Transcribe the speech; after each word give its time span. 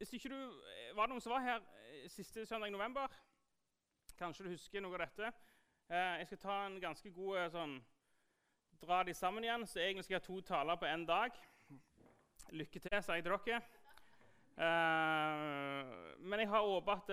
Hvis 0.00 0.12
ikke 0.12 0.28
du 0.32 0.36
eh, 0.64 0.96
var 0.96 1.10
noen 1.10 1.20
som 1.20 1.34
var 1.34 1.42
her 1.44 1.58
eh, 1.60 2.06
siste 2.08 2.46
søndag 2.48 2.70
i 2.70 2.72
november, 2.72 3.04
kanskje 4.16 4.46
du 4.46 4.54
husker 4.54 4.80
noe 4.80 4.96
av 4.96 5.02
dette. 5.02 5.28
Eh, 5.92 6.14
jeg 6.22 6.28
skal 6.30 6.38
ta 6.40 6.54
en 6.64 6.78
ganske 6.80 7.12
god 7.12 7.52
sånn 7.52 7.74
Dra 8.80 9.02
de 9.04 9.12
sammen 9.12 9.44
igjen. 9.44 9.66
Så 9.68 9.82
egentlig 9.82 10.06
skal 10.06 10.14
jeg 10.14 10.22
ha 10.22 10.24
to 10.24 10.38
taler 10.48 10.78
på 10.80 10.88
én 10.88 11.04
dag. 11.04 11.36
Lykke 12.56 12.80
til, 12.80 12.96
sier 12.96 13.18
jeg 13.18 13.26
til 13.26 13.36
dere. 13.44 13.60
men 16.24 16.40
jeg 16.40 16.48
har 16.48 16.64
håpet 16.64 17.12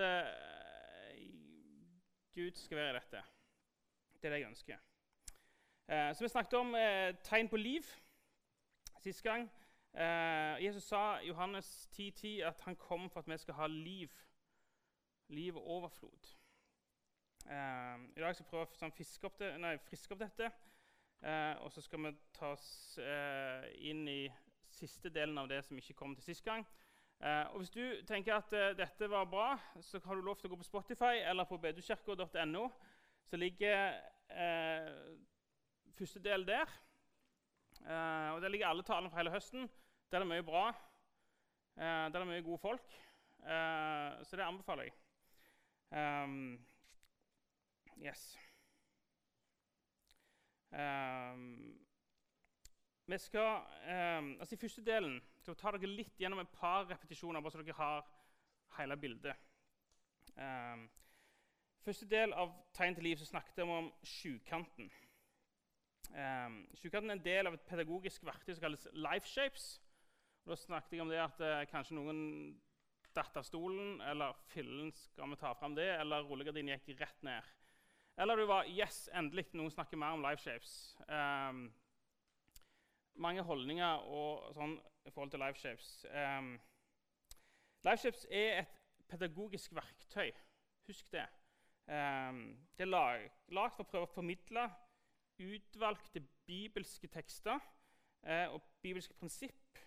Gud 2.32 2.56
skal 2.56 2.80
være 2.80 2.94
i 2.94 2.96
dette. 2.96 3.22
Det 4.16 4.30
er 4.30 4.32
det 4.32 4.40
jeg 4.40 4.48
ønsker. 4.48 4.80
så 5.88 6.24
vi 6.24 6.32
snakket 6.32 6.56
om 6.62 6.72
tegn 7.28 7.52
på 7.52 7.60
liv 7.60 7.92
sist 9.04 9.22
gang. 9.22 9.44
Eh, 9.98 10.64
Jesus 10.64 10.84
sa 10.84 11.18
i 11.18 11.26
Johannes 11.26 11.88
10,10 11.92 12.10
10, 12.10 12.40
at 12.40 12.60
han 12.60 12.76
kom 12.76 13.10
for 13.10 13.20
at 13.20 13.28
vi 13.28 13.36
skal 13.36 13.54
ha 13.54 13.66
liv. 13.66 14.08
Liv 15.28 15.56
og 15.56 15.66
overflod. 15.66 16.36
Eh, 17.46 17.96
I 18.16 18.20
dag 18.20 18.34
skal 18.34 18.44
vi 18.44 18.50
prøve 18.50 18.66
å 18.68 18.78
sånn, 18.78 18.92
opp 19.26 19.38
det, 19.40 19.48
nei, 19.58 19.72
friske 19.88 20.14
opp 20.14 20.20
dette. 20.22 20.52
Eh, 21.22 21.54
og 21.64 21.72
så 21.74 21.82
skal 21.82 22.04
vi 22.04 22.12
ta 22.32 22.52
oss 22.54 22.98
eh, 23.02 23.66
inn 23.90 24.04
i 24.08 24.28
siste 24.70 25.10
delen 25.10 25.38
av 25.38 25.48
det 25.50 25.64
som 25.66 25.78
ikke 25.80 25.96
kom 25.98 26.14
til 26.14 26.28
sist 26.28 26.44
gang. 26.46 26.62
Eh, 27.18 27.50
og 27.50 27.58
Hvis 27.58 27.74
du 27.74 27.82
tenker 28.06 28.36
at 28.36 28.52
eh, 28.54 28.76
dette 28.78 29.10
var 29.10 29.26
bra, 29.26 29.48
så 29.82 29.98
har 30.04 30.14
du 30.14 30.22
lov 30.22 30.38
til 30.38 30.46
å 30.46 30.54
gå 30.54 30.60
på 30.62 30.68
Spotify 30.68 31.24
eller 31.24 31.44
på 31.44 31.58
bedukirka.no. 31.58 32.68
Så 33.26 33.36
ligger 33.36 33.98
første 35.98 36.22
del 36.22 36.46
der. 36.46 36.70
Uh, 37.82 38.34
og 38.34 38.42
Der 38.42 38.48
ligger 38.48 38.66
alle 38.66 38.82
talene 38.82 39.10
fra 39.10 39.18
hele 39.18 39.30
høsten. 39.30 39.68
Der 40.10 40.18
er 40.18 40.24
det 40.24 40.28
mye 40.28 40.42
bra. 40.42 40.68
Uh, 41.76 41.82
der 41.82 42.14
er 42.14 42.18
det 42.18 42.26
mye 42.26 42.42
gode 42.42 42.58
folk. 42.58 42.94
Uh, 43.38 44.24
så 44.24 44.36
det 44.36 44.40
anbefaler 44.40 44.82
jeg. 44.82 44.92
Um, 46.24 46.66
yes. 48.06 48.38
Um, 50.70 51.80
vi 53.06 53.18
skal, 53.18 53.62
um, 54.18 54.36
altså 54.40 54.54
I 54.54 54.58
første 54.58 54.84
delen 54.84 55.22
skal 55.40 55.54
vi 55.54 55.60
ta 55.60 55.70
dere 55.72 55.90
litt 55.92 56.20
gjennom 56.20 56.42
et 56.42 56.48
par 56.52 56.88
repetisjoner, 56.90 57.40
bare 57.40 57.52
så 57.52 57.62
dere 57.62 57.76
har 57.76 58.08
hele 58.78 58.96
bildet. 58.96 59.36
Um, 60.36 60.88
første 61.84 62.08
del 62.08 62.32
av 62.32 62.52
Tegn 62.76 62.96
til 62.96 63.08
liv 63.08 63.16
så 63.16 63.28
snakket 63.28 63.60
vi 63.60 63.62
om 63.62 63.92
sjukanten. 64.04 64.90
Um, 66.08 66.64
er 66.84 66.98
en 67.00 67.24
del 67.24 67.46
av 67.46 67.54
et 67.54 67.68
pedagogisk 67.68 68.24
verktøy 68.24 68.54
som 68.54 68.64
kalles 68.64 68.88
LifeShapes. 68.92 69.68
Da 70.48 70.56
snakket 70.56 70.94
jeg 70.96 71.04
om 71.04 71.10
det 71.12 71.18
at 71.20 71.40
eh, 71.44 71.66
kanskje 71.68 71.98
noen 71.98 72.20
datt 73.12 73.34
av 73.36 73.44
stolen, 73.44 73.98
eller 74.00 74.36
fillen 74.48 74.88
skal 74.96 75.28
vi 75.28 75.36
ta 75.40 75.50
fram 75.58 75.74
det, 75.76 75.88
eller 76.00 76.24
rullegardinen 76.24 76.78
gikk 76.78 77.02
rett 77.02 77.26
ned. 77.26 77.50
Eller 78.16 78.40
du 78.40 78.46
var 78.48 78.68
Yes, 78.72 79.10
endelig 79.12 79.44
noen 79.52 79.70
snakker 79.74 80.00
mer 80.00 80.16
om 80.16 80.24
LifeShapes. 80.24 80.72
Um, 81.04 81.66
mange 83.20 83.44
holdninger 83.44 84.06
og 84.08 84.48
sånn 84.56 84.72
i 85.04 85.12
forhold 85.12 85.34
til 85.34 85.44
LifeShapes. 85.44 85.90
Um, 86.16 86.54
LifeShapes 87.84 88.24
er 88.32 88.62
et 88.62 88.72
pedagogisk 89.12 89.76
verktøy. 89.76 90.32
Husk 90.88 91.12
det. 91.12 91.26
Um, 91.92 92.40
det 92.80 92.88
er 92.88 93.28
lagd 93.52 93.76
for 93.76 93.84
å 93.84 93.90
prøve 93.92 94.08
å 94.08 94.14
formidle 94.16 94.64
utvalgte 95.38 96.24
bibelske 96.48 97.06
tekster 97.12 97.60
eh, 98.24 98.48
og 98.50 98.64
bibelske 98.82 99.14
prinsipp 99.14 99.84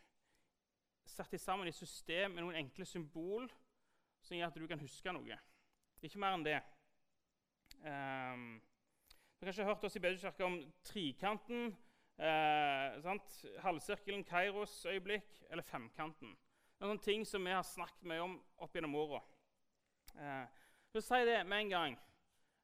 satt 1.23 1.41
sammen 1.41 1.67
i 1.67 1.75
system 1.75 2.35
med 2.35 2.43
noen 2.43 2.59
enkle 2.63 2.85
symbol 2.85 3.47
som 4.21 4.37
gjør 4.37 4.51
at 4.51 4.59
du 4.59 4.67
kan 4.69 4.81
huske 4.81 5.13
noe. 5.13 5.37
Det 5.95 6.07
er 6.07 6.11
ikke 6.11 6.21
mer 6.23 6.37
enn 6.37 6.45
det. 6.45 6.59
Um, 7.81 8.45
du 9.41 9.45
har 9.45 9.51
kanskje 9.51 9.65
hørt 9.65 9.85
oss 9.87 9.97
i 9.97 10.01
Bedekirka 10.03 10.45
om 10.45 10.57
trikanten, 10.85 11.71
eh, 12.21 12.97
halvsirkelen, 13.63 14.23
Kairos 14.23 14.85
øyeblikk 14.85 15.43
eller 15.49 15.65
femkanten. 15.65 16.35
Det 16.77 16.85
er 16.85 16.91
noen 16.91 17.01
ting 17.01 17.25
som 17.27 17.45
vi 17.45 17.53
har 17.53 17.65
snakket 17.65 18.05
mye 18.05 18.21
om 18.21 18.35
opp 18.61 18.75
gjennom 18.75 18.95
åra. 18.95 19.23
Eh, 20.13 20.45
for 20.91 21.01
si 21.01 21.23
det 21.25 21.39
med 21.47 21.57
en 21.57 21.69
gang 21.69 21.97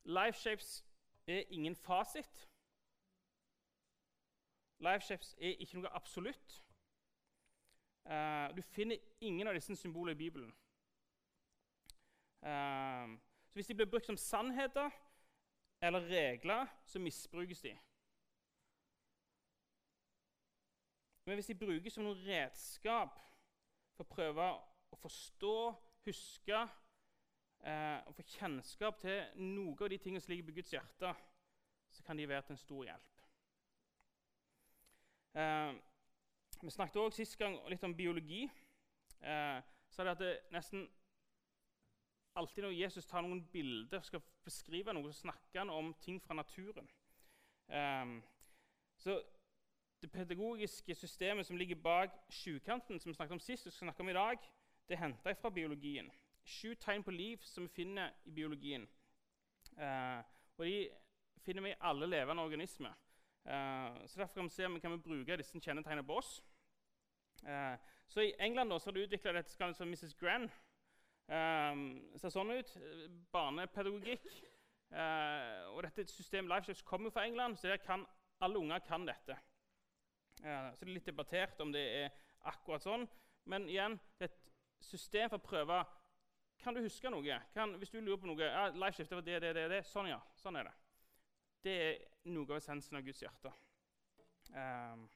Life 0.05 0.37
Shapes 0.37 0.85
er 1.27 1.43
ingen 1.49 1.75
fasit. 1.75 2.47
Lifeshapes 4.79 5.35
er 5.41 5.57
ikke 5.57 5.79
noe 5.79 5.93
absolutt. 5.95 6.61
Uh, 8.07 8.55
du 8.55 8.61
finner 8.61 8.97
ingen 9.21 9.47
av 9.47 9.53
disse 9.57 9.75
symbolene 9.75 10.15
i 10.15 10.19
Bibelen. 10.19 10.53
Uh, 12.41 13.17
så 13.47 13.53
Hvis 13.53 13.67
de 13.67 13.75
blir 13.75 13.89
brukt 13.89 14.05
som 14.05 14.17
sannheter 14.17 14.89
eller 15.81 15.99
regler, 15.99 16.65
så 16.85 16.99
misbrukes 16.99 17.61
de. 17.61 17.77
Men 21.25 21.35
hvis 21.35 21.45
de 21.45 21.55
brukes 21.55 21.93
som 21.93 22.05
noen 22.07 22.23
redskap 22.23 23.19
for 23.97 24.05
å 24.05 24.13
prøve 24.13 24.45
å 24.91 24.99
forstå, 25.01 25.57
huske 26.07 26.61
uh, 27.67 27.99
og 28.07 28.15
få 28.15 28.23
kjennskap 28.37 29.01
til 29.01 29.43
noe 29.43 29.75
av 29.83 29.91
de 29.91 29.99
tingene 29.99 30.23
som 30.23 30.31
ligger 30.31 30.47
på 30.47 30.55
Guds 30.61 30.71
hjerte, 30.71 31.11
så 31.91 32.03
kan 32.07 32.17
de 32.17 32.29
være 32.29 32.47
til 32.47 32.55
en 32.55 32.61
stor 32.63 32.87
hjelp. 32.87 33.17
Eh, 35.37 35.75
vi 36.65 36.71
snakket 36.73 37.01
også 37.01 37.21
sist 37.21 37.37
gang 37.37 37.57
litt 37.69 37.83
om 37.83 37.95
biologi. 37.95 38.45
Eh, 39.21 39.59
så 39.89 40.01
er 40.01 40.05
det 40.05 40.15
at 40.15 40.23
det 40.23 40.33
nesten 40.51 40.87
alltid 42.37 42.63
når 42.63 42.75
Jesus 42.77 43.05
tar 43.09 43.23
noen 43.25 43.41
bilder 43.51 44.01
skal 44.05 44.21
beskrive 44.45 44.93
noe, 44.93 45.11
så 45.11 45.27
snakker 45.27 45.63
han 45.63 45.73
om 45.73 45.93
ting 46.01 46.19
fra 46.21 46.37
naturen. 46.37 46.89
Eh, 47.69 48.17
så 48.97 49.17
det 50.01 50.11
pedagogiske 50.11 50.95
systemet 50.95 51.45
som 51.45 51.57
ligger 51.57 51.75
bak 51.75 52.13
sjukanten, 52.29 52.99
som 52.99 53.09
vi 53.09 53.15
snakket 53.15 53.33
om 53.33 53.39
sist, 53.39 53.67
og 53.67 53.73
skal 53.73 53.87
snakke 53.87 54.03
om 54.05 54.09
i 54.09 54.13
dag, 54.13 54.37
det 54.87 54.95
er 54.95 55.03
henta 55.03 55.33
fra 55.33 55.49
biologien. 55.49 56.11
Sju 56.45 56.75
tegn 56.75 57.03
på 57.03 57.11
liv 57.11 57.37
som 57.43 57.65
vi 57.65 57.73
finner 57.81 58.13
i 58.25 58.31
biologien. 58.31 58.87
Eh, 59.77 60.21
og 60.57 60.65
de 60.65 60.89
finner 61.43 61.65
vi 61.65 61.73
i 61.73 61.81
alle 61.81 62.07
levende 62.07 62.43
organismer. 62.43 62.93
Uh, 63.47 64.07
så 64.07 64.19
Derfor 64.19 64.33
kan 64.33 64.43
vi 64.43 64.49
se 64.49 64.65
om 64.65 64.73
vi 64.73 64.79
kan 64.79 65.01
bruke 65.01 65.37
disse 65.37 65.59
kjennetegnene 65.59 66.07
på 66.07 66.17
oss. 66.19 66.43
Uh, 67.43 67.77
så 68.07 68.21
I 68.21 68.33
England 68.39 68.71
har 68.71 68.91
de 68.91 69.03
utvikla 69.03 69.31
dette 69.31 69.73
som 69.73 69.87
Mrs. 69.87 70.15
Gran. 70.19 70.49
Det 71.27 72.21
ser 72.21 72.31
sånn 72.31 72.53
ut. 72.55 72.69
Barnepedagogikk. 73.35 74.29
Og 75.75 75.81
dette 75.83 76.05
systemet 76.07 76.47
Lifeshapes 76.47 76.85
kommer 76.87 77.11
fra 77.11 77.25
England, 77.27 77.57
så 77.59 77.75
kan, 77.83 78.05
alle 78.39 78.61
unger 78.61 78.79
kan 78.87 79.03
dette. 79.03 79.35
Så 80.39 80.79
det 80.79 80.87
er 80.87 80.93
litt 80.93 81.09
debattert 81.09 81.59
om 81.59 81.73
det 81.75 81.83
er 81.97 82.15
akkurat 82.47 82.85
sånn. 82.85 83.03
Men 83.51 83.67
igjen, 83.67 83.99
det 84.15 84.29
er 84.29 84.31
et 84.31 84.87
system 84.87 85.27
for 85.33 85.41
å 85.41 85.47
prøve 85.49 85.83
Kan 86.63 86.73
du 86.73 86.81
huske 86.81 87.11
noe? 87.11 87.41
Kan, 87.53 87.75
hvis 87.77 87.91
du 87.91 87.99
lurer 87.99 88.17
på 88.23 88.31
noe 88.31 88.47
ja, 88.47 88.69
Lifeshift, 88.71 89.11
det 89.11 89.19
var 89.19 89.27
det, 89.27 89.39
det, 89.43 89.53
det, 89.53 89.67
det. 89.75 89.83
Sånn, 89.85 90.07
ja. 90.09 90.21
Sånn 90.39 90.55
er 90.55 90.71
det 90.71 90.77
det 91.65 91.75
er 91.83 92.03
noe 92.31 92.47
av 92.51 92.59
essensen 92.59 92.99
av 92.99 93.05
Guds 93.05 93.21
hjerte. 93.23 93.51
Um, 94.53 95.07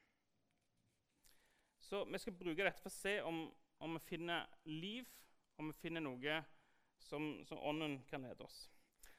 så 1.82 2.04
vi 2.08 2.20
skal 2.22 2.38
bruke 2.40 2.64
dette 2.64 2.82
for 2.82 2.92
å 2.92 2.96
se 2.96 3.18
om, 3.28 3.44
om 3.84 3.98
vi 3.98 4.04
finner 4.06 4.48
liv, 4.70 5.08
om 5.60 5.72
vi 5.72 5.80
finner 5.82 6.04
noe 6.04 6.42
som, 7.04 7.34
som 7.46 7.60
Ånden 7.68 8.00
kan 8.10 8.24
lede 8.24 8.46
oss. 8.46 8.64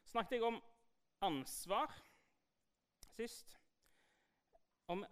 Snakket 0.08 0.38
jeg 0.38 0.46
om 0.46 0.60
ansvar 1.22 1.92
sist? 3.12 3.58
Om 4.86 5.04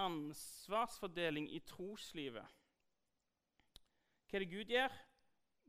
ansvarsfordeling 0.00 1.48
i 1.54 1.60
troslivet. 1.68 2.46
Hva 4.26 4.38
er 4.38 4.44
det 4.44 4.50
Gud 4.50 4.72
gjør? 4.72 4.94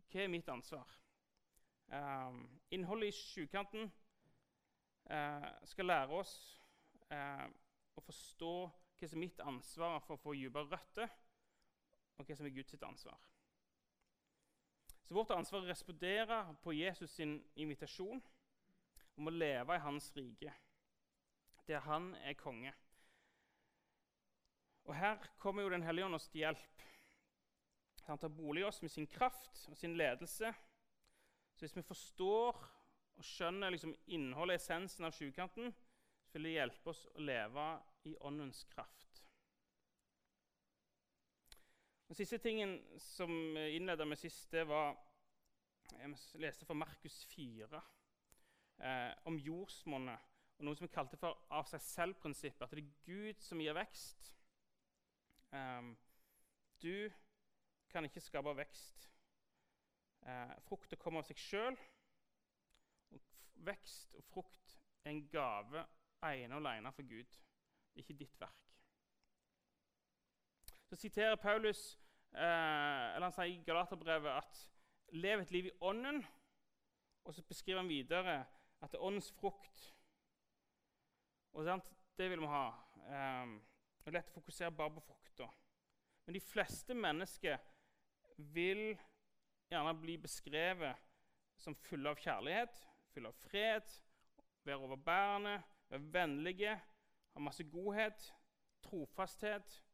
Hva 0.09 0.23
er 0.23 0.31
mitt 0.31 0.49
ansvar? 0.49 0.89
Um, 1.91 2.39
innholdet 2.73 3.11
i 3.11 3.17
sjukanten 3.17 3.91
eh, 5.09 5.47
skal 5.69 5.89
lære 5.89 6.19
oss 6.19 6.33
eh, 7.11 7.45
å 7.95 8.03
forstå 8.03 8.55
hva 8.95 9.09
som 9.09 9.19
er 9.19 9.25
mitt 9.25 9.41
ansvar 9.43 9.99
for 10.05 10.15
å 10.15 10.21
få 10.21 10.35
dypere 10.37 10.71
røtter, 10.71 11.11
og 12.15 12.27
hva 12.27 12.37
som 12.37 12.47
er 12.47 12.55
Guds 12.55 12.77
ansvar. 12.79 13.19
Så 15.05 15.13
Vårt 15.13 15.35
ansvar 15.35 15.61
er 15.61 15.67
å 15.67 15.73
respondere 15.73 16.39
på 16.63 16.73
Jesus' 16.73 17.13
sin 17.13 17.37
invitasjon 17.61 18.21
om 19.15 19.27
å 19.29 19.33
leve 19.33 19.75
i 19.75 19.83
hans 19.83 20.09
rike, 20.15 20.53
der 21.67 21.83
han 21.85 22.13
er 22.23 22.37
konge. 22.39 22.73
Og 24.85 24.95
Her 24.95 25.21
kommer 25.41 25.63
jo 25.63 25.69
Den 25.69 25.83
hellige 25.83 26.05
ånd 26.05 26.15
oss 26.15 26.29
til 26.29 26.45
hjelp. 26.45 26.81
Han 28.05 28.21
tar 28.21 28.29
bolig 28.29 28.61
i 28.61 28.65
oss 28.67 28.81
med 28.81 28.91
sin 28.93 29.07
kraft 29.07 29.67
og 29.69 29.77
sin 29.77 29.95
ledelse. 29.97 30.53
Så 31.55 31.65
hvis 31.65 31.75
vi 31.77 31.81
forstår 31.81 32.59
skjønner 33.25 33.73
liksom 33.73 33.95
innholdet, 34.13 34.61
essensen 34.61 35.07
av 35.07 35.15
sjukanten, 35.15 35.73
så 36.25 36.37
vil 36.37 36.49
det 36.49 36.55
hjelpe 36.57 36.91
oss 36.91 37.05
å 37.13 37.23
leve 37.25 37.65
i 38.09 38.15
åndens 38.27 38.63
kraft. 38.71 39.21
Den 42.05 42.19
siste 42.19 42.37
tingen 42.37 42.77
som 43.01 43.31
innleda 43.57 44.05
med 44.05 44.19
sist, 44.21 44.51
det 44.51 44.67
var 44.69 44.95
Jeg 45.85 46.41
leste 46.41 46.65
fra 46.65 46.73
Markus 46.73 47.15
4 47.29 47.79
eh, 48.81 49.11
om 49.29 49.37
jordsmonnet 49.37 50.31
og 50.57 50.65
noe 50.65 50.77
som 50.77 50.87
vi 50.87 50.93
kalte 50.95 51.19
for 51.19 51.45
av 51.53 51.67
seg 51.69 51.83
selv-prinsippet. 51.83 52.63
At 52.63 52.73
det 52.73 52.81
er 52.81 52.93
Gud 53.05 53.41
som 53.43 53.61
gir 53.61 53.75
vekst. 53.75 54.31
Um, 55.51 55.93
du 56.81 57.11
kan 57.91 58.07
ikke 58.07 58.23
skape 58.23 58.55
vekst. 58.57 59.09
Eh, 60.25 60.55
frukter 60.65 60.99
kommer 60.99 61.21
av 61.21 61.29
seg 61.29 61.39
sjøl. 61.39 61.77
Vekst 63.55 64.15
og 64.15 64.23
frukt 64.23 64.77
er 65.05 65.13
en 65.13 65.27
gave 65.31 65.85
ene 66.25 66.55
og 66.55 66.61
alene 66.61 66.91
for 66.93 67.07
Gud. 67.07 67.37
Ikke 67.95 68.13
ditt 68.17 68.39
verk. 68.39 68.71
Så 70.85 70.95
siterer 70.95 71.35
Paulus 71.35 71.99
eh, 72.33 73.05
eller 73.15 73.27
han 73.27 73.35
sier 73.35 73.53
i 73.53 73.63
Galaterbrevet 73.65 74.31
at 74.31 74.59
lev 75.15 75.41
et 75.41 75.51
liv 75.51 75.69
i 75.69 75.77
ånden. 75.81 76.21
Og 77.25 77.33
så 77.33 77.41
beskriver 77.41 77.81
han 77.81 77.89
videre 77.89 78.41
at 78.81 78.91
det 78.91 78.99
er 78.99 79.05
åndens 79.05 79.31
frukt. 79.33 79.85
Og 81.55 81.65
sant, 81.65 81.87
det 82.17 82.29
vil 82.29 82.43
vi 82.43 82.51
ha. 82.51 82.67
Eh, 83.07 83.55
det 84.03 84.11
er 84.11 84.19
lett 84.19 84.33
å 84.33 84.37
fokusere 84.37 84.75
bare 84.75 84.93
på 84.97 85.05
frukta. 85.07 85.47
Men 86.25 86.37
de 86.37 86.41
fleste 86.41 86.93
mennesker 86.97 87.57
vil 88.53 88.91
gjerne 89.71 89.93
bli 89.97 90.17
beskrevet 90.21 91.01
som 91.57 91.77
fulle 91.87 92.11
av 92.11 92.19
kjærlighet, 92.19 92.75
fulle 93.15 93.31
av 93.31 93.39
fred, 93.45 93.95
være 94.67 94.83
overbærende, 94.83 95.55
være 95.89 96.13
vennlige, 96.13 96.75
ha 97.33 97.43
masse 97.43 97.63
godhet, 97.71 98.27
trofasthet, 98.83 99.85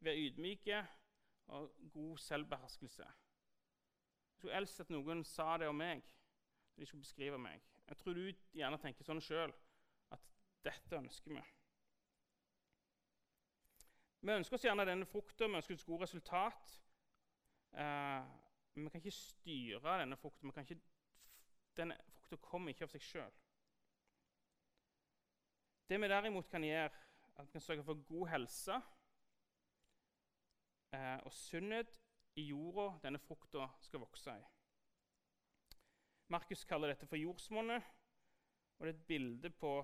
være 0.00 0.28
ydmyke 0.28 0.86
og 1.46 1.74
god 1.92 2.18
selvbeherskelse. 2.18 3.02
Jeg 3.02 4.38
skulle 4.38 4.56
elske 4.56 4.82
at 4.82 4.90
noen 4.90 5.24
sa 5.24 5.56
det 5.58 5.68
om 5.68 5.78
meg 5.78 6.02
når 6.74 6.82
de 6.82 6.86
skulle 6.86 7.04
beskrive 7.04 7.38
meg. 7.38 7.62
Jeg 7.88 7.96
tror 7.96 8.16
du 8.16 8.24
gjerne 8.56 8.78
tenker 8.82 9.06
sånn 9.06 9.22
sjøl, 9.22 9.52
at 10.14 10.24
dette 10.64 10.96
ønsker 10.98 11.36
vi. 11.36 11.42
Vi 14.24 14.32
ønsker 14.32 14.56
oss 14.56 14.64
gjerne 14.64 14.86
denne 14.88 15.06
frukta, 15.06 15.46
vi 15.46 15.60
ønsker 15.60 15.76
oss 15.76 15.86
gode 15.86 16.06
resultat. 16.06 16.78
Eh, 17.76 18.32
men 18.74 18.86
vi 18.86 18.90
kan 18.90 19.02
ikke 19.02 19.14
styre 19.14 19.98
denne 20.00 20.16
frukta. 20.16 20.64
Denne 21.76 21.98
frukta 22.34 22.42
kommer 22.42 22.72
ikke 22.72 22.86
av 22.86 22.92
seg 22.94 23.02
sjøl. 23.04 23.34
Det 25.88 26.00
vi 26.00 26.08
derimot 26.08 26.48
kan 26.50 26.64
gjøre, 26.64 26.90
at 27.36 27.46
vi 27.46 27.52
kan 27.52 27.62
sørge 27.62 27.84
for 27.84 28.00
god 28.08 28.28
helse 28.32 28.78
eh, 30.94 31.18
og 31.26 31.32
sunnhet 31.32 31.98
i 32.40 32.48
jorda 32.48 32.88
denne 33.04 33.20
frukta 33.22 33.68
skal 33.84 34.02
vokse 34.02 34.34
i. 34.34 34.46
Markus 36.32 36.64
kaller 36.64 36.90
dette 36.90 37.06
for 37.06 37.20
jordsmonnet, 37.20 37.82
og 38.78 38.86
det 38.86 38.94
er 38.94 38.98
et 38.98 39.06
bilde 39.06 39.50
på 39.50 39.74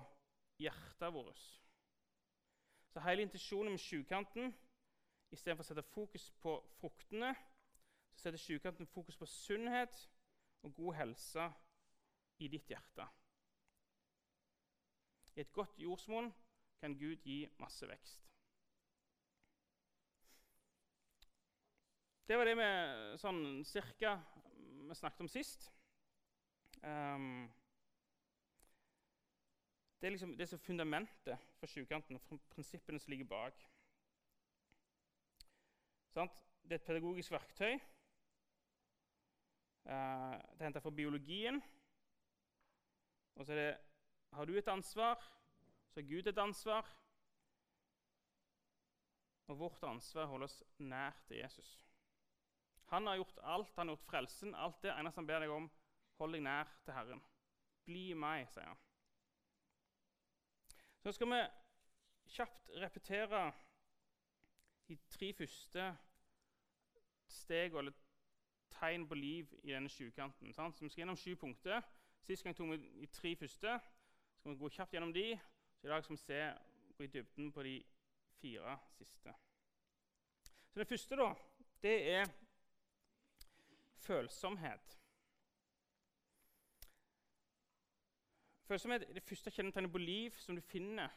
hjertet 0.59 1.13
vårt. 1.13 1.45
Så 2.91 2.99
Hele 3.05 3.23
intensjonen 3.23 3.71
med 3.71 3.79
sjukanten 3.79 4.51
Istedenfor 5.31 5.63
å 5.63 5.67
sette 5.69 5.83
fokus 5.93 6.25
på 6.43 6.57
fruktene, 6.75 7.29
så 8.11 8.25
setter 8.25 8.41
sjukanten 8.41 8.89
fokus 8.91 9.15
på 9.15 9.27
sunnhet 9.31 9.95
og 10.65 10.73
god 10.75 10.97
helse 10.97 11.45
i 12.41 12.49
ditt 12.49 12.69
hjerte. 12.71 13.05
I 15.35 15.43
et 15.43 15.53
godt 15.53 15.77
jordsmonn 15.79 16.31
kan 16.81 16.97
Gud 16.97 17.21
gi 17.23 17.45
masse 17.61 17.87
vekst. 17.87 18.27
Det 22.27 22.37
var 22.39 22.47
det 22.47 22.55
vi 22.57 22.67
sånn 23.19 23.41
cirka 23.67 24.15
vi 24.87 24.95
snakket 24.95 25.23
om 25.23 25.29
sist. 25.31 25.67
Um, 26.81 27.49
det 29.99 30.07
er 30.07 30.13
liksom 30.15 30.33
det 30.37 30.47
som 30.49 30.59
fundamentet 30.59 31.37
for 31.59 31.69
sjukanten, 31.69 32.19
prinsippene 32.49 32.99
som 32.99 33.11
ligger 33.13 33.27
bak. 33.29 33.65
Sant? 36.15 36.39
Det 36.63 36.77
er 36.77 36.81
et 36.81 36.87
pedagogisk 36.87 37.35
verktøy. 37.35 37.75
Uh, 39.85 40.33
det 40.55 40.61
er 40.61 40.67
henta 40.69 40.81
fra 40.81 40.93
biologien. 40.95 41.61
Og 43.35 43.45
så 43.45 43.53
er 43.53 43.61
det 43.61 43.71
har 44.31 44.45
du 44.45 44.57
et 44.57 44.67
ansvar, 44.67 45.19
så 45.91 45.99
har 45.99 46.07
Gud 46.07 46.27
et 46.27 46.37
ansvar. 46.37 46.87
Og 49.47 49.59
vårt 49.59 49.83
ansvar 49.83 50.25
holder 50.25 50.47
oss 50.47 50.63
nær 50.79 51.17
til 51.27 51.37
Jesus. 51.37 51.71
Han 52.91 53.07
har 53.07 53.15
gjort 53.15 53.39
alt. 53.43 53.75
Han 53.75 53.87
har 53.87 53.95
gjort 53.95 54.07
frelsen. 54.07 54.55
Alt 54.55 54.83
det 54.83 54.93
eneste 54.95 55.19
han 55.19 55.27
ber 55.27 55.43
deg 55.43 55.51
om, 55.51 55.67
hold 56.19 56.33
deg 56.35 56.43
nær 56.43 56.71
til 56.85 56.95
Herren. 56.95 57.23
Bli 57.87 58.13
meg, 58.15 58.47
sier 58.51 58.67
han. 58.67 58.79
Så 61.03 61.11
skal 61.15 61.31
vi 61.31 61.41
kjapt 62.31 62.71
repetere 62.79 63.45
de 64.87 64.95
tre 65.11 65.33
første 65.33 65.87
steg 67.31 67.75
eller 67.79 67.95
tegn 68.75 69.07
på 69.07 69.15
liv 69.15 69.51
i 69.63 69.73
denne 69.73 69.89
sjukanten. 69.91 70.53
Så 70.53 70.71
vi 70.79 70.89
skal 70.89 71.01
gjennom 71.03 71.19
sju 71.19 71.35
punkter. 71.35 71.81
Sist 72.21 72.43
gang 72.43 72.55
tok 72.55 72.69
vi 72.71 72.77
de 73.01 73.07
tre 73.07 73.35
første 73.35 73.79
Så 73.81 74.39
skal 74.39 74.51
vi 74.51 74.59
gå 74.59 74.69
kjapt 74.69 74.93
gjennom 74.93 75.13
de, 75.13 75.25
så 75.77 75.87
I 75.87 75.91
dag 75.91 76.03
skal 76.03 76.15
vi 76.15 76.21
se, 76.21 76.39
gå 76.97 77.03
i 77.03 77.07
dybden 77.07 77.51
på 77.53 77.63
de 77.63 77.75
fire 78.41 78.77
siste. 78.97 79.33
Så 80.71 80.79
Det 80.79 80.87
første 80.87 81.15
da, 81.15 81.27
det 81.83 81.95
er 82.09 82.31
følsomhet. 84.01 84.97
Følsomhet 88.65 89.03
er 89.03 89.13
det 89.13 89.23
første 89.23 89.51
kjennetegnet 89.51 89.91
på 89.91 90.01
liv 90.01 90.37
som 90.39 90.55
du 90.55 90.61
finner 90.61 91.09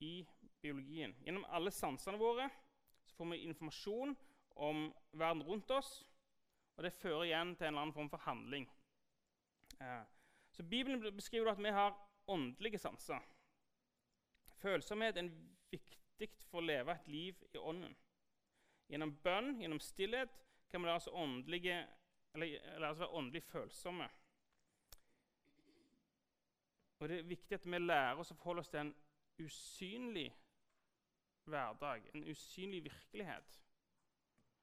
i 0.00 0.26
biologien. 0.62 1.16
Gjennom 1.24 1.44
alle 1.50 1.70
sansene 1.74 2.18
våre 2.18 2.48
så 3.04 3.16
får 3.16 3.32
vi 3.32 3.42
informasjon 3.48 4.16
om 4.62 4.84
verden 5.12 5.42
rundt 5.42 5.70
oss, 5.70 6.06
og 6.76 6.84
det 6.84 6.92
fører 6.92 7.24
igjen 7.24 7.56
til 7.56 7.66
en 7.66 7.72
eller 7.74 7.82
annen 7.82 7.96
form 7.96 8.10
for 8.10 8.22
handling. 8.24 8.68
Eh, 9.80 10.04
så 10.52 10.62
Bibelen 10.62 11.16
beskriver 11.16 11.52
at 11.52 11.58
vi 11.58 11.70
har 11.70 11.96
åndelige 12.26 12.78
sanser. 12.78 13.20
Følsomhet 14.62 15.16
er 15.16 15.30
viktig 15.70 16.28
for 16.50 16.60
å 16.60 16.66
leve 16.66 16.94
et 16.94 17.08
liv 17.08 17.44
i 17.54 17.58
ånden. 17.58 17.94
Gjennom 18.92 19.14
bønn, 19.24 19.54
gjennom 19.60 19.80
stillhet, 19.80 20.34
kan 20.70 20.84
vi 20.84 20.92
altså 20.92 21.10
åndelige, 21.16 21.78
eller, 22.34 22.78
la 22.78 22.90
oss 22.92 23.00
være 23.00 23.16
åndelig 23.18 23.42
følsomme. 23.42 24.08
Og 27.00 27.08
Det 27.08 27.18
er 27.18 27.22
viktig 27.26 27.54
at 27.54 27.66
vi 27.66 27.78
lærer 27.78 28.20
oss 28.20 28.30
å 28.30 28.36
forholde 28.38 28.62
oss 28.62 28.70
til 28.70 28.84
en 28.84 28.94
usynlig 29.42 30.28
hverdag, 31.50 32.04
en 32.14 32.28
usynlig 32.30 32.84
virkelighet. 32.84 33.58